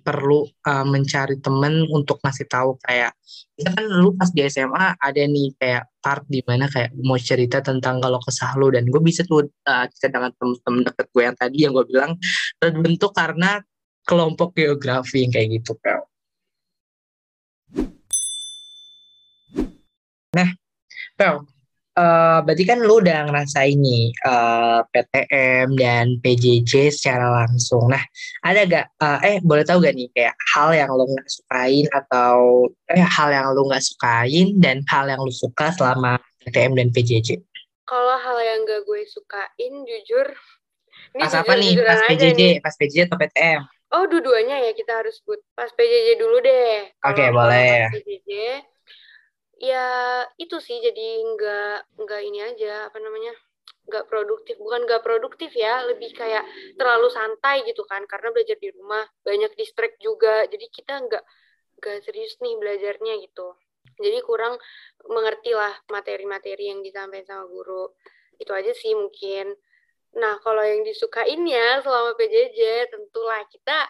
[0.05, 2.77] perlu uh, mencari temen untuk ngasih tahu.
[2.85, 3.17] Kayak
[3.57, 7.65] kita kan dulu pas di SMA ada nih kayak part di mana kayak mau cerita
[7.65, 8.69] tentang kalau kesah lu.
[8.69, 12.13] Dan gue bisa tuh uh, cerita dengan temen-temen deket gue yang tadi yang gue bilang
[12.61, 13.65] terbentuk karena
[14.09, 16.01] kelompok geografi yang kayak gitu Pel.
[20.33, 20.49] Nah,
[21.13, 21.45] Pel,
[21.99, 27.93] uh, berarti kan lu udah ngerasain nih uh, PTM dan PJJ secara langsung.
[27.93, 28.01] Nah,
[28.41, 32.65] ada gak, uh, eh boleh tahu gak nih kayak hal yang lu nggak sukain atau
[32.89, 36.17] eh hal yang lu nggak sukain dan hal yang lu suka selama
[36.49, 37.45] PTM dan PJJ?
[37.89, 40.29] Kalau hal yang gak gue sukain, jujur,
[41.17, 41.73] ini Pas apa nih?
[41.81, 42.53] Pas aja PJJ, nih.
[42.61, 43.63] pas PJJ atau PTM?
[43.89, 45.41] Oh, dua-duanya ya kita harus sebut.
[45.57, 46.93] Pas PJJ dulu deh.
[47.09, 47.89] Oke, kalau boleh.
[47.89, 48.31] PJJ,
[49.59, 49.87] ya
[50.39, 53.35] itu sih jadi nggak nggak ini aja apa namanya
[53.89, 56.45] nggak produktif bukan nggak produktif ya lebih kayak
[56.79, 61.25] terlalu santai gitu kan karena belajar di rumah banyak distract juga jadi kita nggak
[61.81, 63.57] nggak serius nih belajarnya gitu
[63.99, 64.61] jadi kurang
[65.09, 67.91] mengerti lah materi-materi yang disampaikan sama guru
[68.39, 69.57] itu aja sih mungkin
[70.19, 73.87] nah kalau yang disukainnya selama PJJ tentulah kita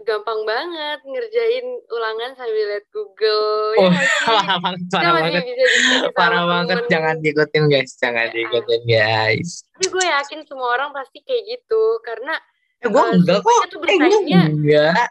[0.00, 4.24] gampang banget ngerjain ulangan sambil lihat Google Oh, ya nggak sih?
[4.30, 5.42] parah banget, parah banget.
[5.42, 6.88] bisa Parah banget, temen.
[6.88, 8.32] jangan diikutin guys, jangan Ya.
[8.32, 9.50] diikutin guys.
[9.68, 12.38] Tapi gue yakin semua orang pasti kayak gitu karena
[12.78, 15.08] Eh, gue Eh, enggak kok, tuh eh gue enggak.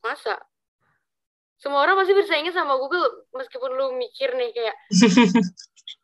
[0.00, 0.34] masa
[1.56, 4.76] semua orang pasti bersaingnya sama Google meskipun lu mikir nih kayak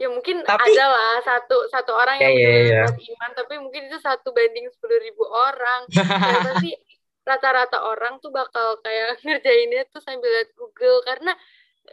[0.00, 2.84] ya mungkin Tapi- ada lah satu satu orang Ya, yang ya, benar-benar ya.
[2.88, 6.72] kuat iman tapi mungkin itu satu banding sepuluh ribu orang dan pasti
[7.20, 11.36] rata-rata orang tuh bakal kayak ngerjainnya tuh sambil lihat Google karena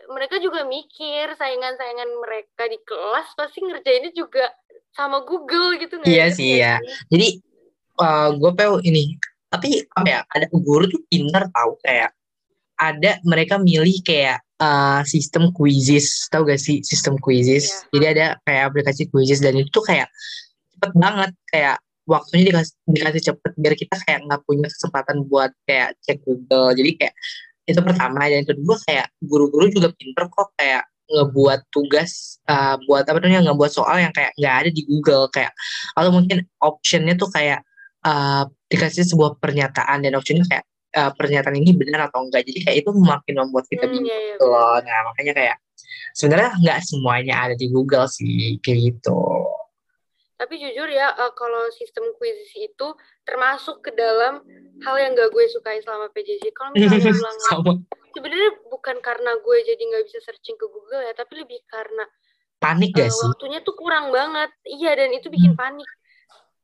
[0.08, 4.48] mereka juga mikir saingan-saingan mereka di kelas pasti ngerjainnya juga
[4.94, 6.80] sama Google gitu nggak Iya sih, ya.
[7.10, 7.44] Jadi
[8.38, 9.18] gue pengen ini,
[9.50, 10.20] tapi apa ya?
[10.30, 12.14] Ada guru tuh pintar tahu kayak
[12.78, 17.70] ada mereka milih kayak eh, sistem quizzes, tahu gak sih sistem quizzes?
[17.70, 17.90] Iya.
[17.94, 20.10] Jadi ada kayak aplikasi quizzes dan itu tuh kayak
[20.78, 25.94] cepet banget kayak waktunya dikasih dikasih cepet biar kita kayak nggak punya kesempatan buat kayak
[26.08, 26.72] cek Google.
[26.74, 27.14] Jadi kayak
[27.68, 33.20] itu pertama dan kedua kayak guru-guru juga pinter kok kayak ngebuat tugas uh, buat apa
[33.24, 35.52] namanya ngebuat soal yang kayak nggak ada di Google kayak
[35.96, 37.64] atau mungkin optionnya tuh kayak
[38.04, 40.66] uh, dikasih sebuah pernyataan dan optionnya kayak
[40.98, 42.42] uh, pernyataan ini benar atau enggak.
[42.50, 44.76] Jadi kayak itu makin membuat kita Hmm, bingung iya, iya, gitu loh.
[44.82, 45.56] nah makanya kayak
[46.18, 49.22] sebenarnya nggak semuanya ada di Google sih kayak gitu.
[50.38, 52.88] Tapi jujur ya, eh, kalau sistem kuisisi itu
[53.26, 54.46] termasuk ke dalam
[54.86, 56.54] hal yang gak gue sukai selama PJJ.
[56.54, 57.38] Kalau misalnya ulang
[58.14, 62.06] sebenarnya bukan karena gue jadi nggak bisa searching ke Google ya, tapi lebih karena
[62.62, 63.26] panik eh, gak sih?
[63.26, 64.54] waktunya tuh kurang banget.
[64.70, 65.90] Iya, dan itu bikin panik.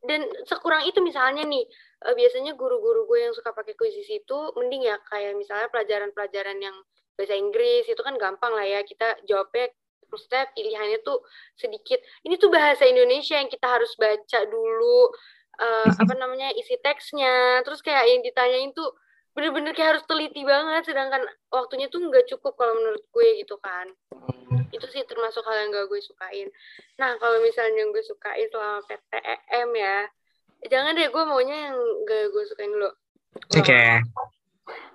[0.05, 1.65] Dan sekurang itu misalnya nih,
[2.05, 6.75] eh, biasanya guru-guru gue yang suka pakai kuisisi itu mending ya kayak misalnya pelajaran-pelajaran yang
[7.13, 9.69] bahasa Inggris itu kan gampang lah ya kita jawabnya
[10.09, 11.25] maksudnya pilihannya tuh
[11.57, 11.97] sedikit.
[12.21, 15.09] Ini tuh bahasa Indonesia yang kita harus baca dulu
[15.57, 17.65] eh, apa namanya isi teksnya.
[17.65, 18.93] Terus kayak yang ditanyain tuh
[19.33, 23.89] bener-bener kayak harus teliti banget sedangkan waktunya tuh nggak cukup kalau menurut gue gitu kan
[24.69, 26.47] itu sih termasuk hal yang gak gue sukain
[27.01, 29.97] nah kalau misalnya yang gue sukain selama PTM ya
[30.71, 32.89] jangan deh gue maunya yang gak gue sukain dulu.
[33.57, 33.83] Oke.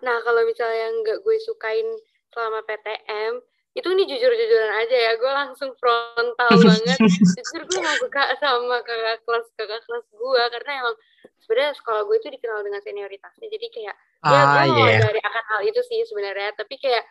[0.05, 1.89] Nah kalau misalnya yang gak gue sukain
[2.33, 3.41] selama PTM
[3.77, 6.99] itu ini jujur-jujuran aja ya gue langsung frontal banget.
[7.37, 10.97] Jujur gue gak suka sama kakak kelas kakak kelas gue karena emang
[11.39, 13.47] sebenarnya sekolah gue itu dikenal dengan senioritasnya.
[13.47, 14.99] Jadi kayak ya gue ah mau iya.
[15.05, 16.57] dari akan hal itu sih sebenarnya.
[16.59, 17.05] Tapi kayak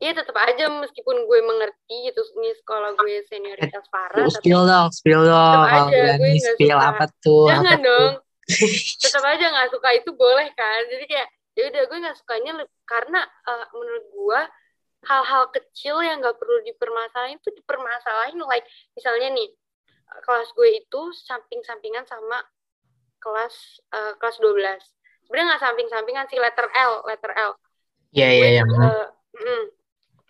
[0.00, 5.22] ya tetap aja meskipun gue mengerti gitu ini sekolah gue senioritas parah spill dong spill
[5.28, 6.88] dong kalau aja, gue nggak spill suka.
[6.88, 7.84] apa tuh apa jangan tuh?
[7.84, 8.12] dong
[9.04, 12.52] tetap aja nggak suka itu boleh kan jadi kayak ya udah gue nggak sukanya
[12.88, 14.40] karena eh, menurut gue
[15.04, 18.64] hal-hal kecil yang nggak perlu dipermasalahin tuh dipermasalahin like
[18.96, 22.40] misalnya nih eh, kelas gue itu samping-sampingan sama
[23.20, 27.52] kelas eh, kelas 12 sebenarnya nggak samping-sampingan sih letter L letter L
[28.10, 28.64] Iya iya iya.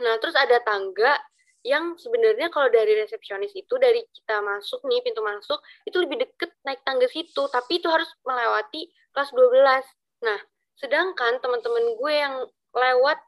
[0.01, 1.17] Nah terus ada tangga
[1.61, 6.57] yang sebenarnya kalau dari resepsionis itu dari kita masuk nih pintu masuk itu lebih deket
[6.65, 7.43] naik tangga situ.
[7.53, 9.85] Tapi itu harus melewati kelas 12
[10.21, 10.39] nah
[10.77, 12.35] sedangkan teman-teman gue yang
[12.73, 13.19] lewat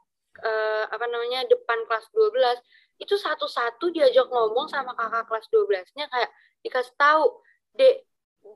[0.41, 6.29] eh, apa namanya depan kelas 12 itu satu-satu diajak ngomong sama kakak kelas 12-nya kayak
[6.61, 7.41] dikasih tahu
[7.73, 8.05] dek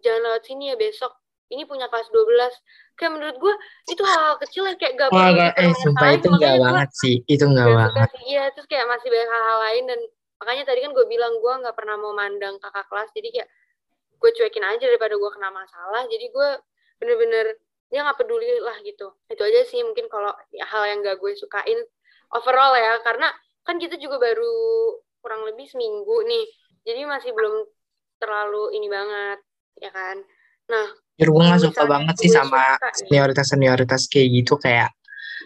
[0.06, 1.14] jangan lewat sini ya besok
[1.48, 3.54] ini punya kelas 12 kayak menurut gue
[3.88, 7.44] itu hal-hal kecil yang kayak gak perlu gak, eh sumpah itu gue banget sih, itu
[7.48, 8.10] enggak gak suka banget.
[8.10, 8.22] sih.
[8.28, 10.00] Iya terus kayak masih banyak hal-hal lain dan
[10.38, 13.10] makanya tadi kan gue bilang gue nggak pernah mau mandang kakak kelas.
[13.16, 13.50] Jadi kayak
[14.18, 16.04] gue cuekin aja daripada gue kena masalah.
[16.10, 16.50] Jadi gue
[17.00, 17.46] bener-bener
[17.88, 19.08] ya nggak peduli lah gitu.
[19.32, 21.80] Itu aja sih mungkin kalau ya, hal yang gak gue sukain
[22.36, 23.00] overall ya.
[23.06, 23.32] Karena
[23.64, 24.56] kan kita juga baru
[25.24, 26.46] kurang lebih seminggu nih.
[26.84, 27.64] Jadi masih belum
[28.18, 29.40] terlalu ini banget
[29.78, 30.18] ya kan?
[30.68, 34.94] Nah Jujur gue gak suka banget sih sama nih senioritas-senioritas kayak gitu kayak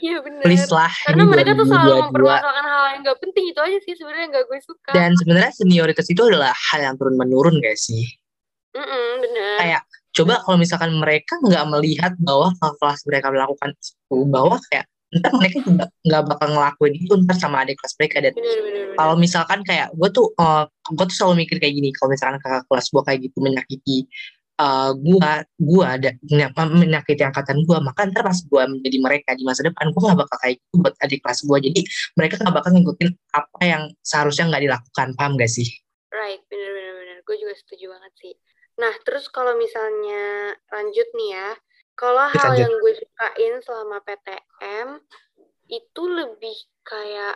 [0.02, 0.44] iya bener.
[0.44, 3.94] please lah karena mereka tuh selalu 2022 mempermasalahkan hal yang gak penting itu aja sih
[3.96, 4.92] sebenarnya gak gue suka.
[4.92, 8.04] Dan sebenarnya senioritas itu adalah hal yang turun menurun gak sih?
[8.76, 9.56] Mm-mm, bener.
[9.64, 9.82] Kayak
[10.12, 15.58] coba kalau misalkan mereka nggak melihat bahwa kelas mereka melakukan itu bahwa kayak ntar mereka
[15.64, 18.16] juga nggak bakal ngelakuin itu ntar sama adik kelas mereka.
[18.20, 18.96] Dan bener bener bener.
[19.00, 22.64] kalau misalkan kayak gue tuh eh, gue tuh selalu mikir kayak gini kalau misalkan kakak
[22.68, 23.98] kelas gue kayak gitu menyakiti
[24.60, 25.32] eh gue
[25.64, 26.10] gue ada
[26.68, 30.38] menyakiti angkatan gue maka ntar pas gue menjadi mereka di masa depan gue gak bakal
[30.44, 31.82] kayak gitu buat adik kelas gue jadi
[32.20, 35.08] mereka gak bakal ngikutin apa yang seharusnya nggak dilakukan.
[35.16, 35.68] Paham gak sih?
[36.12, 36.44] Right.
[36.52, 37.18] Bener bener bener.
[37.24, 38.34] Gue juga setuju banget sih.
[38.78, 41.50] Nah terus kalau misalnya lanjut nih ya
[41.96, 42.62] kalau hal lanjut.
[42.66, 44.90] yang gue sukain selama PTM
[45.72, 47.36] itu lebih kayak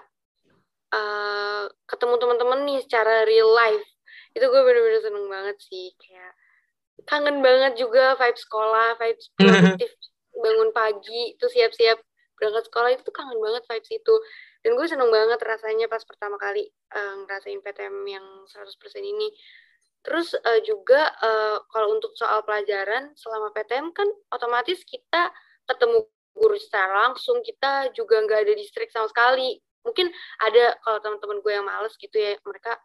[0.96, 3.86] eh ketemu teman-teman nih secara real life.
[4.36, 5.96] Itu gue bener-bener seneng banget sih.
[5.96, 6.34] Kayak
[7.06, 9.92] kangen banget juga vibe sekolah vibe produktif
[10.36, 11.98] bangun pagi tuh siap-siap
[12.38, 12.90] berangkat sekolah.
[12.94, 14.16] Itu tuh kangen banget vibes itu.
[14.62, 19.32] Dan gue seneng banget rasanya pas pertama kali eh, ngerasain PTM yang 100% ini.
[20.06, 25.32] Terus eh, juga eh, kalau untuk soal pelajaran selama PTM kan otomatis kita
[25.66, 29.58] ketemu guru secara langsung kita juga nggak ada distrik sama sekali.
[29.86, 30.10] Mungkin
[30.42, 32.76] ada kalau teman-teman gue yang males gitu ya mereka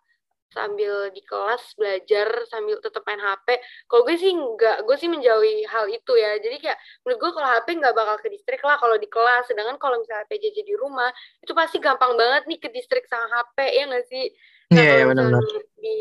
[0.50, 5.66] sambil di kelas belajar sambil tetap main HP kalau gue sih nggak gue sih menjauhi
[5.66, 6.36] hal itu ya.
[6.42, 9.46] Jadi kayak menurut gue kalau HP nggak bakal ke distrik lah kalau di kelas.
[9.46, 11.10] Sedangkan kalau misalnya PJJ di rumah
[11.42, 14.24] itu pasti gampang banget nih ke distrik sama HP ya nggak sih?
[14.70, 15.42] Nah Iya, benar-benar.
[15.42, 15.98] misalnya di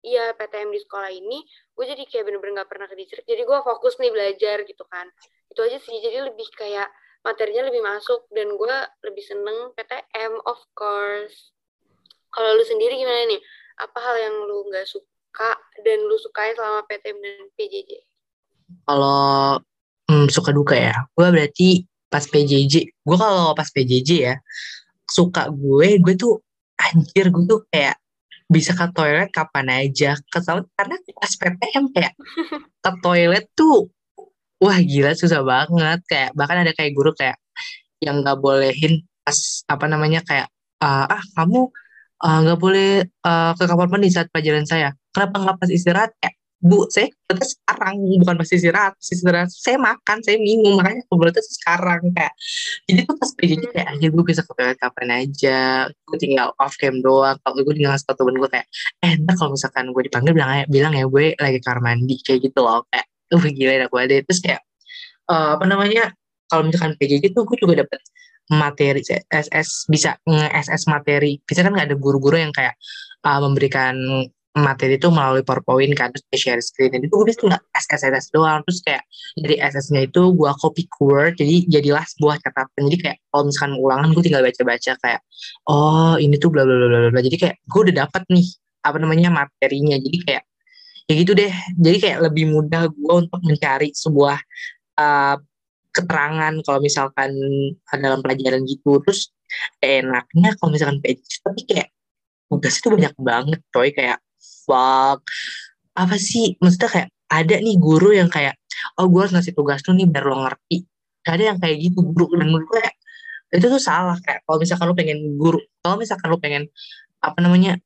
[0.00, 1.44] iya PTM di sekolah ini
[1.76, 3.24] gue jadi kayak bener-bener nggak pernah ke distrik.
[3.28, 5.06] Jadi gue fokus nih belajar gitu kan.
[5.52, 5.96] Itu aja sih.
[6.00, 6.88] Jadi lebih kayak
[7.20, 11.52] materinya lebih masuk dan gue lebih seneng PTM of course.
[12.30, 13.40] Kalau lu sendiri gimana nih
[13.80, 18.10] apa hal yang lu nggak suka dan lu sukain selama PTM dan PJJ
[18.86, 19.58] kalau
[20.10, 20.94] hmm, suka duka ya?
[21.14, 21.68] Gue berarti
[22.10, 24.34] pas PJJ gue kalau pas PJJ ya
[25.06, 26.42] suka gue gue tuh
[26.74, 27.98] anjir gue tuh kayak
[28.50, 30.38] bisa ke toilet kapan aja ke
[30.74, 32.14] karena pas PTM kayak
[32.84, 33.90] ke toilet tuh
[34.58, 36.00] wah gila susah banget.
[36.10, 37.38] Kayak bahkan ada kayak guru kayak
[38.02, 39.36] yang nggak bolehin pas
[39.68, 40.48] apa namanya kayak
[40.82, 41.68] uh, ah kamu
[42.20, 42.90] nggak uh, boleh
[43.24, 44.92] uh, ke kamar mandi saat pelajaran saya.
[45.16, 46.12] Kenapa nggak pas istirahat?
[46.20, 47.94] Kayak bu saya berarti sekarang.
[48.20, 49.48] Bukan pas istirahat pas istirahat.
[49.48, 50.76] Saya makan saya minum.
[50.76, 52.32] Makanya aku berarti sekarang kayak
[52.84, 55.60] jadi tuh pas PJJ kayak aja gue bisa ke toilet kapan aja.
[55.88, 57.36] Gue tinggal off cam doang.
[57.40, 58.66] Kalau gue tinggal satu temen gue kayak
[59.00, 62.20] eh entar kalau misalkan gue dipanggil bilang ya bilang ya gue lagi kamar mandi.
[62.20, 64.14] Kayak gitu loh kayak uh gila aku ada.
[64.28, 64.60] Terus kayak
[65.32, 66.12] uh, apa namanya
[66.52, 68.00] kalau misalkan PJJ tuh gue juga dapet
[68.50, 71.38] materi SS bisa nge-SS materi.
[71.46, 72.74] Bisa kan nggak ada guru-guru yang kayak
[73.22, 76.90] uh, memberikan materi itu melalui PowerPoint kan terus share screen.
[76.98, 79.06] Itu gue bisa nggak SS doang terus kayak
[79.38, 82.90] dari SS-nya itu gue copy keyword jadi jadilah sebuah catatan.
[82.90, 85.20] Jadi kayak kalau misalkan ulangan gue tinggal baca-baca kayak
[85.70, 88.46] oh ini tuh bla bla bla bla jadi kayak gue udah dapat nih
[88.82, 89.94] apa namanya materinya.
[89.94, 90.42] Jadi kayak
[91.06, 91.52] ya gitu deh.
[91.78, 94.38] Jadi kayak lebih mudah gue untuk mencari sebuah
[94.98, 95.36] uh,
[95.90, 97.34] keterangan kalau misalkan
[97.90, 99.02] dalam pelajaran gitu.
[99.02, 99.34] Terus
[99.82, 101.88] enaknya kalau misalkan PJ tapi kayak
[102.46, 103.90] tugas itu banyak banget coy.
[103.90, 104.18] Kayak
[104.66, 105.22] fuck.
[105.98, 106.54] Apa sih?
[106.62, 108.58] Maksudnya kayak ada nih guru yang kayak
[108.98, 110.86] oh gue harus ngasih tugas tuh nih biar lo ngerti.
[111.26, 112.96] Ada yang kayak gitu guru dan menurut gue kayak
[113.54, 114.18] itu tuh salah.
[114.22, 116.64] Kayak kalau misalkan lo pengen guru kalau misalkan lo pengen
[117.20, 117.76] apa namanya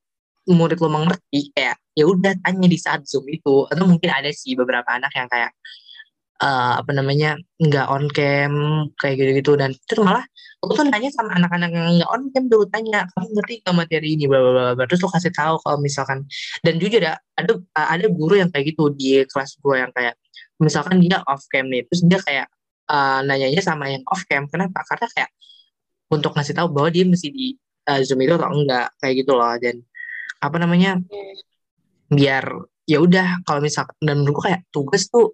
[0.45, 3.64] murid lo mengerti kayak ya udah tanya di saat zoom itu.
[3.69, 5.53] Atau mungkin ada sih beberapa anak yang kayak
[6.42, 8.55] uh, apa namanya nggak on cam
[8.99, 9.55] kayak gitu-gitu.
[9.55, 10.25] Dan itu malah
[10.64, 14.09] aku tuh nanya sama anak-anak yang nggak on cam dulu tanya kamu ngerti nggak materi
[14.16, 14.25] ini?
[14.27, 16.18] Bla bla bla terus lo kasih tahu kalau misalkan
[16.64, 20.14] dan jujur ya ada ada guru yang kayak gitu di kelas gue yang kayak
[20.59, 22.47] misalkan dia off cam nih terus dia kayak
[22.88, 24.49] uh, nanyanya sama yang off cam.
[24.49, 24.83] Kenapa?
[24.88, 25.31] Karena kayak
[26.12, 27.47] untuk ngasih tahu bahwa dia mesti di
[27.88, 29.55] uh, zoom itu atau enggak kayak gitu loh.
[29.61, 29.83] Dan
[30.40, 31.01] apa namanya
[32.12, 32.44] biar
[32.85, 35.33] ya udah kalau misalkan dan menurutku kayak tugas tuh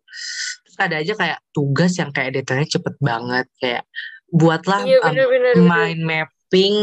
[0.81, 3.85] ada aja kayak tugas yang kayak detailnya cepet banget kayak
[4.33, 6.75] buatlah iya, bener, um, bener, mind mapping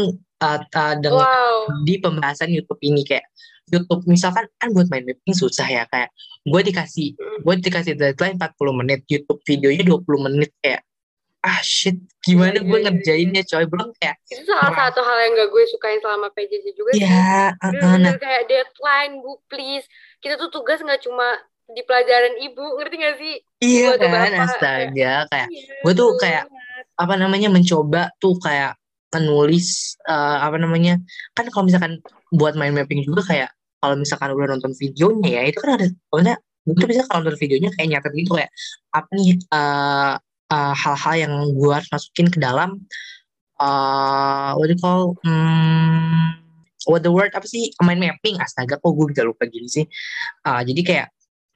[0.44, 1.58] uh, uh, dengan wow.
[1.82, 3.26] di pembahasan YouTube ini kayak
[3.68, 6.14] YouTube misalkan kan buat mind mapping susah ya kayak
[6.46, 7.44] gue dikasih hmm.
[7.44, 10.86] gue dikasih deadline 40 menit YouTube videonya 20 menit kayak
[11.38, 11.94] ah shit
[12.26, 12.86] gimana iya, gue iya, iya.
[12.90, 16.90] ngerjainnya coy belum kayak itu salah satu hal yang gak gue sukain selama PJJ juga
[16.98, 18.14] ya uh, uh, nah.
[18.18, 19.86] kayak deadline bu please
[20.18, 21.38] kita tuh tugas nggak cuma
[21.70, 24.44] di pelajaran ibu ngerti gak sih iya kan bapak.
[24.46, 26.44] astaga kayak iya, gue tuh kayak
[26.98, 28.74] apa namanya mencoba tuh kayak
[29.14, 31.00] menulis uh, apa namanya
[31.32, 32.02] kan kalau misalkan
[32.34, 36.34] buat main mapping juga kayak kalau misalkan udah nonton videonya ya itu kan ada pokoknya
[36.68, 38.50] itu bisa kalau nonton videonya kayak nyatet gitu kayak
[38.92, 40.14] apa nih uh,
[40.52, 42.84] uh, hal-hal yang gue harus masukin ke dalam
[43.62, 46.36] uh, what do you call hmm,
[46.88, 48.40] what the word apa sih mind mapping?
[48.40, 49.84] Astaga kok gue bisa lupa gini sih.
[50.46, 51.06] Uh, jadi kayak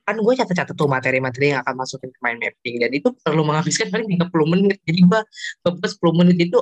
[0.02, 2.76] kan gue catat-catat tuh materi-materi yang akan masukin ke mind mapping.
[2.82, 4.78] Dan itu perlu menghabiskan paling 30 menit.
[4.82, 5.20] Jadi gue
[5.62, 6.58] beberapa 10 menit itu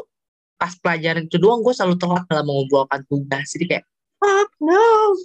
[0.60, 3.48] pas pelajaran itu doang gue selalu telat dalam mengumpulkan tugas.
[3.56, 3.84] Jadi kayak
[4.20, 5.16] fuck no.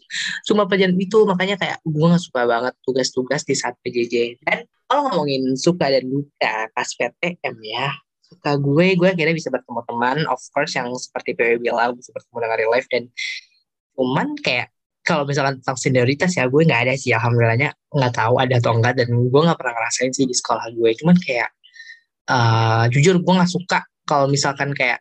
[0.47, 5.11] Cuma pelajaran itu makanya kayak gue gak suka banget tugas-tugas di saat PJJ dan kalau
[5.11, 7.91] ngomongin suka dan duka pas PTM ya
[8.25, 12.37] suka gue gue akhirnya bisa bertemu teman of course yang seperti PW bilang bisa bertemu
[12.41, 12.89] dengan real life.
[12.89, 13.03] Dan
[13.95, 14.74] cuman kayak
[15.05, 18.97] kalau misalkan tentang senioritas ya gue nggak ada sih alhamdulillahnya nggak tahu ada atau enggak
[18.97, 20.89] dan gue nggak pernah ngerasain sih di sekolah gue.
[20.97, 21.49] Cuman kayak
[22.33, 24.99] uh, jujur gue nggak suka kalau misalkan kayak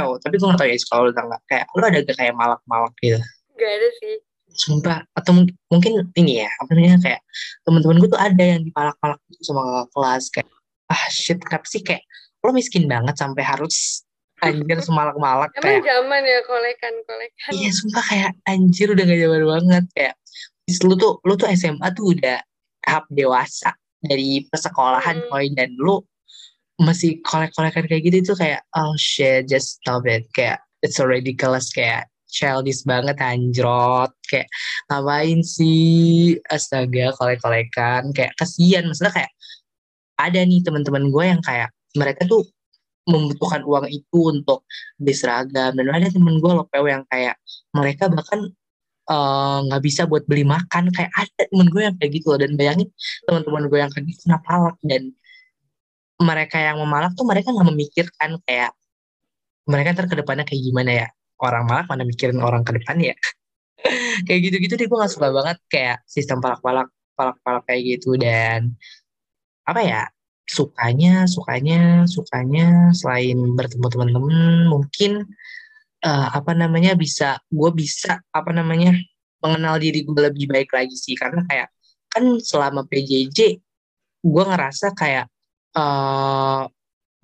[0.00, 1.42] oh tapi gue nggak tahu ya sekolah lu nggak?
[1.44, 3.20] Kayak lu ada kayak malak-malak gitu?
[3.54, 4.14] Gak ada sih.
[4.54, 7.20] Sumpah atau mungkin ini ya apa namanya kayak
[7.68, 10.48] teman-teman gue tuh ada yang dipalak-palak gitu sama kelas kayak
[10.88, 12.04] ah shit kenapa sih kayak
[12.44, 14.03] lo miskin banget sampai harus
[14.44, 17.50] anjir semalak-malak Emang kayak zaman ya kolekan-kolekan.
[17.52, 20.14] Iya, sumpah kayak anjir udah gak zaman banget kayak
[20.84, 22.38] lu tuh lu tuh SMA tuh udah
[22.84, 23.72] tahap dewasa
[24.04, 25.56] dari persekolahan hmm.
[25.56, 26.00] dan lu
[26.80, 30.28] masih kolek-kolekan kayak gitu tuh kayak oh shit just stop it.
[30.36, 34.10] Kayak it's so ridiculous kayak childish banget anjrot.
[34.26, 34.48] Kayak
[34.90, 36.36] ngapain sih?
[36.50, 38.10] Astaga kolek-kolekan.
[38.12, 39.32] Kayak kasihan maksudnya kayak
[40.18, 42.42] ada nih teman-teman gue yang kayak mereka tuh
[43.04, 44.64] membutuhkan uang itu untuk
[44.96, 47.36] beli seragam dan ada temen gue loh PW yang kayak
[47.76, 48.48] mereka bahkan
[49.04, 50.88] eh, nggak uh, bisa buat beli makan.
[50.88, 52.38] Kayak ada temen gue yang kayak gitu loh.
[52.40, 52.88] Dan bayangin
[53.28, 55.12] teman-teman gue yang kayak gitu kena palak dan
[56.22, 58.72] mereka yang memalak tuh mereka nggak memikirkan kayak
[59.68, 61.06] mereka ntar ke depannya kayak gimana ya?
[61.40, 63.16] Orang malak mana mikirin orang ke depan ya?
[64.24, 66.88] Kayak gitu-gitu deh gue gak suka banget kayak sistem palak-palak
[67.20, 68.16] palak-palak kayak gitu.
[68.16, 68.72] Dan
[69.68, 70.02] apa ya
[70.44, 75.24] sukanya sukanya sukanya selain bertemu teman-teman mungkin
[76.04, 78.92] uh, apa namanya bisa gue bisa apa namanya
[79.44, 81.12] mengenal diri gue lebih baik lagi sih.
[81.16, 81.68] Karena kayak
[82.08, 83.60] kan selama PJJ
[84.24, 85.28] gue ngerasa kayak
[85.76, 86.64] uh,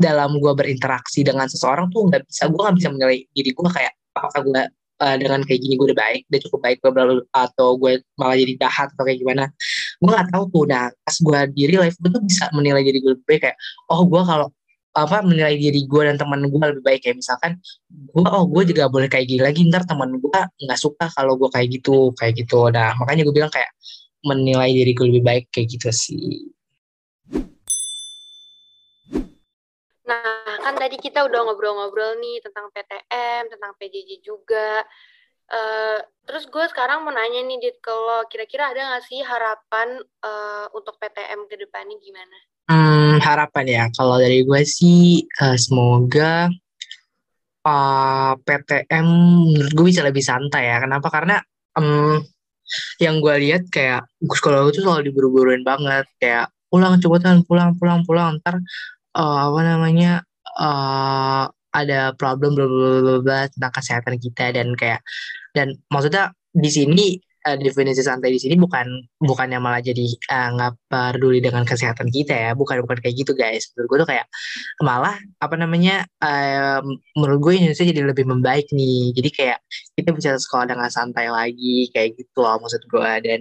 [0.00, 3.92] dalam gue berinteraksi dengan seseorang tuh nggak bisa gue nggak bisa menilai diri gue kayak
[4.16, 4.62] apakah gue
[5.00, 6.92] uh, dengan kayak gini gue udah baik udah cukup baik gue
[7.32, 9.44] atau gue malah jadi jahat atau kayak gimana
[10.00, 12.98] gue nggak tahu tuh nah pas gue di real life gue tuh bisa menilai diri
[13.04, 13.40] gue lebih baik.
[13.44, 13.56] Kayak
[13.92, 14.48] oh gue kalau
[14.90, 17.00] apa menilai diri gue dan teman gue lebih baik.
[17.04, 17.52] Kayak misalkan
[17.88, 19.60] gue oh gue juga boleh kayak gini lagi.
[19.68, 22.72] Ntar teman gue nggak suka kalau gue kayak gitu kayak gitu.
[22.72, 23.70] Nah makanya gue bilang kayak
[24.24, 26.48] menilai diri gue lebih baik kayak gitu sih.
[30.10, 34.82] Nah, kan tadi kita udah ngobrol-ngobrol nih tentang PTM, tentang PJJ juga.
[35.50, 35.98] Uh,
[36.30, 40.94] terus gue sekarang mau nanya nih, Dit, kalau kira-kira ada nggak sih harapan uh, untuk
[41.02, 42.38] PTM ke depannya gimana?
[42.70, 43.84] Hmm, harapan ya.
[43.90, 46.46] Kalau dari gue sih, uh, semoga
[47.66, 49.06] uh, PTM
[49.50, 50.78] menurut gue bisa lebih santai ya.
[50.78, 51.10] Kenapa?
[51.10, 51.42] Karena
[51.74, 52.22] um,
[53.02, 56.06] yang gue lihat kayak sekolah gue tuh selalu diburu-buruin banget.
[56.22, 58.38] Kayak pulang cepetan, pulang, pulang, pulang.
[58.38, 58.62] Ntar
[59.18, 60.22] uh, apa namanya
[60.62, 65.02] uh, ada problem bla bla bla tentang kesehatan kita dan kayak
[65.56, 67.06] dan maksudnya di sini
[67.46, 68.86] uh, definisi santai di sini bukan
[69.22, 72.50] bukannya malah jadi nggak uh, peduli dengan kesehatan kita ya.
[72.52, 73.70] Bukan bukan kayak gitu guys.
[73.74, 74.26] Menurut gue tuh kayak
[74.84, 76.80] malah apa namanya uh,
[77.16, 79.14] menurut gue Indonesia jadi lebih membaik nih.
[79.16, 79.58] Jadi kayak
[79.96, 83.40] kita bisa sekolah dengan santai lagi kayak gitu loh maksud gue dan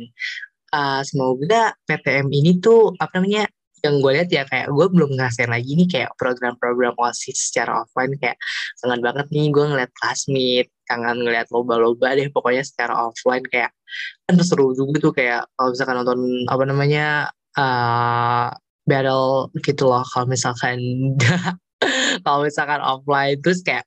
[0.73, 3.48] uh, semoga PTM ini tuh apa namanya
[3.83, 8.13] yang gue lihat ya kayak gue belum ngerasain lagi nih kayak program-program osis secara offline
[8.19, 8.37] kayak
[8.83, 13.71] kangen banget nih gue ngeliat classmate kangen ngeliat lomba-lomba deh pokoknya secara offline kayak
[14.25, 16.19] kan seru juga tuh kayak kalau misalkan nonton
[16.49, 17.05] apa namanya
[17.57, 18.49] uh,
[18.89, 20.81] battle gitu loh kalau misalkan
[22.25, 23.37] kalau misalkan offline.
[23.39, 23.85] Terus kayak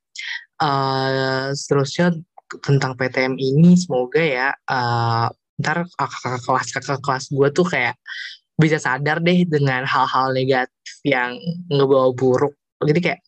[0.63, 2.17] uh, seterusnya
[2.63, 7.97] tentang PTM ini semoga ya uh, ntar kakak kelas kakak kelas gue tuh kayak
[8.57, 11.37] bisa sadar deh dengan hal-hal negatif yang
[11.73, 12.55] ngebawa buruk.
[12.83, 13.21] Jadi kayak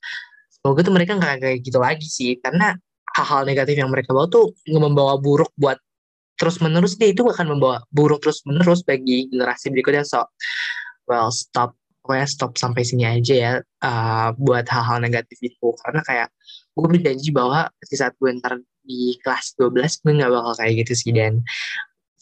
[0.50, 2.36] semoga tuh mereka nggak kayak gitu lagi sih.
[2.38, 2.74] Karena
[3.14, 5.78] hal-hal negatif yang mereka bawa tuh membawa buruk buat
[6.36, 7.14] terus menerus deh.
[7.14, 10.04] Itu akan membawa buruk terus menerus bagi generasi berikutnya.
[10.04, 10.28] So
[11.08, 15.72] well stop pokoknya stop sampai sini aja ya uh, buat hal-hal negatif itu.
[15.80, 16.28] Karena kayak
[16.74, 20.92] gue berjanji bahwa di saat gue ntar di kelas 12 gue nggak bakal kayak gitu
[20.92, 21.40] sih dan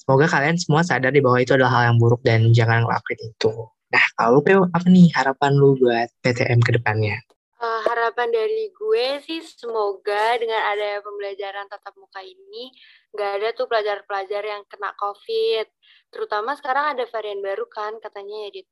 [0.03, 3.55] Semoga kalian semua sadar di bahwa itu adalah hal yang buruk dan jangan ngelakuin itu.
[3.95, 7.23] Nah, kalau Peo, apa nih harapan lu buat PTM ke depannya?
[7.63, 12.75] Uh, harapan dari gue sih semoga dengan ada pembelajaran tatap muka ini
[13.15, 15.71] nggak ada tuh pelajar-pelajar yang kena COVID.
[16.11, 18.63] Terutama sekarang ada varian baru kan katanya ya di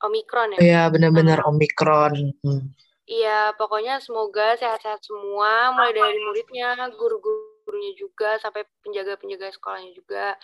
[0.00, 0.58] Omikron ya.
[0.64, 2.32] Iya benar-benar uh, Omikron.
[2.40, 2.72] Hmm.
[3.04, 10.36] Iya pokoknya semoga sehat-sehat semua mulai dari muridnya, guru-gurunya juga sampai penjaga-penjaga sekolahnya juga.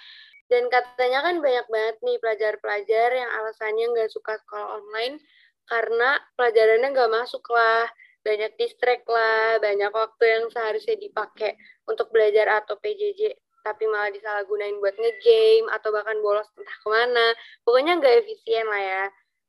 [0.50, 5.16] Dan katanya kan banyak banget nih pelajar-pelajar yang alasannya nggak suka sekolah online
[5.64, 7.88] karena pelajarannya nggak masuk lah,
[8.20, 11.56] banyak distract lah, banyak waktu yang seharusnya dipakai
[11.88, 17.32] untuk belajar atau PJJ tapi malah disalahgunain buat ngegame atau bahkan bolos entah ke mana.
[17.64, 19.04] Pokoknya nggak efisien lah ya.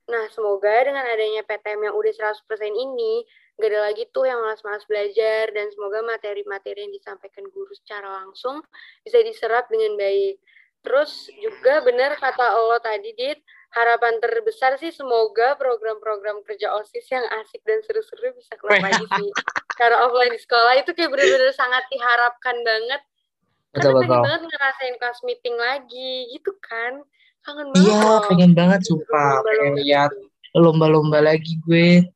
[0.07, 2.45] Nah, semoga dengan adanya PTM yang udah 100%
[2.77, 3.25] ini,
[3.57, 8.61] gak ada lagi tuh yang malas-malas belajar, dan semoga materi-materi yang disampaikan guru secara langsung
[9.01, 10.37] bisa diserap dengan baik.
[10.85, 13.41] Terus juga benar kata Allah tadi, Dit,
[13.73, 19.29] harapan terbesar sih semoga program-program kerja OSIS yang asik dan seru-seru bisa keluar lagi sih.
[19.75, 23.01] Cara offline di sekolah itu kayak benar-benar sangat diharapkan banget.
[23.75, 27.03] Betul, Karena pengen banget ngerasain kelas meeting lagi, gitu kan.
[27.43, 27.91] Kangen banget.
[27.91, 29.43] Iya, pengen banget sumpah.
[29.43, 30.11] Pengen lihat
[30.55, 32.07] lomba-lomba lagi gue.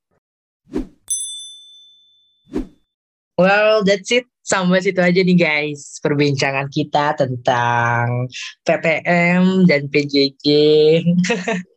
[3.40, 8.28] Well, that's it sampai situ aja nih guys perbincangan kita tentang
[8.68, 10.48] PTM dan PJJ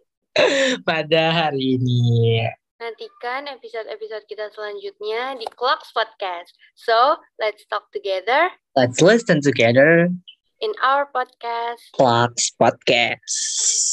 [0.88, 2.42] pada hari ini.
[2.82, 6.50] Nantikan episode-episode kita selanjutnya di Clocks Podcast.
[6.74, 8.50] So, let's talk together.
[8.74, 10.10] Let's listen together.
[10.58, 11.94] In our podcast.
[11.94, 13.22] Clocks Podcast.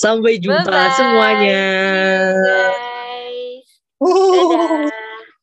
[0.01, 0.97] Sampai jumpa Bye -bye.
[0.97, 1.61] semuanya.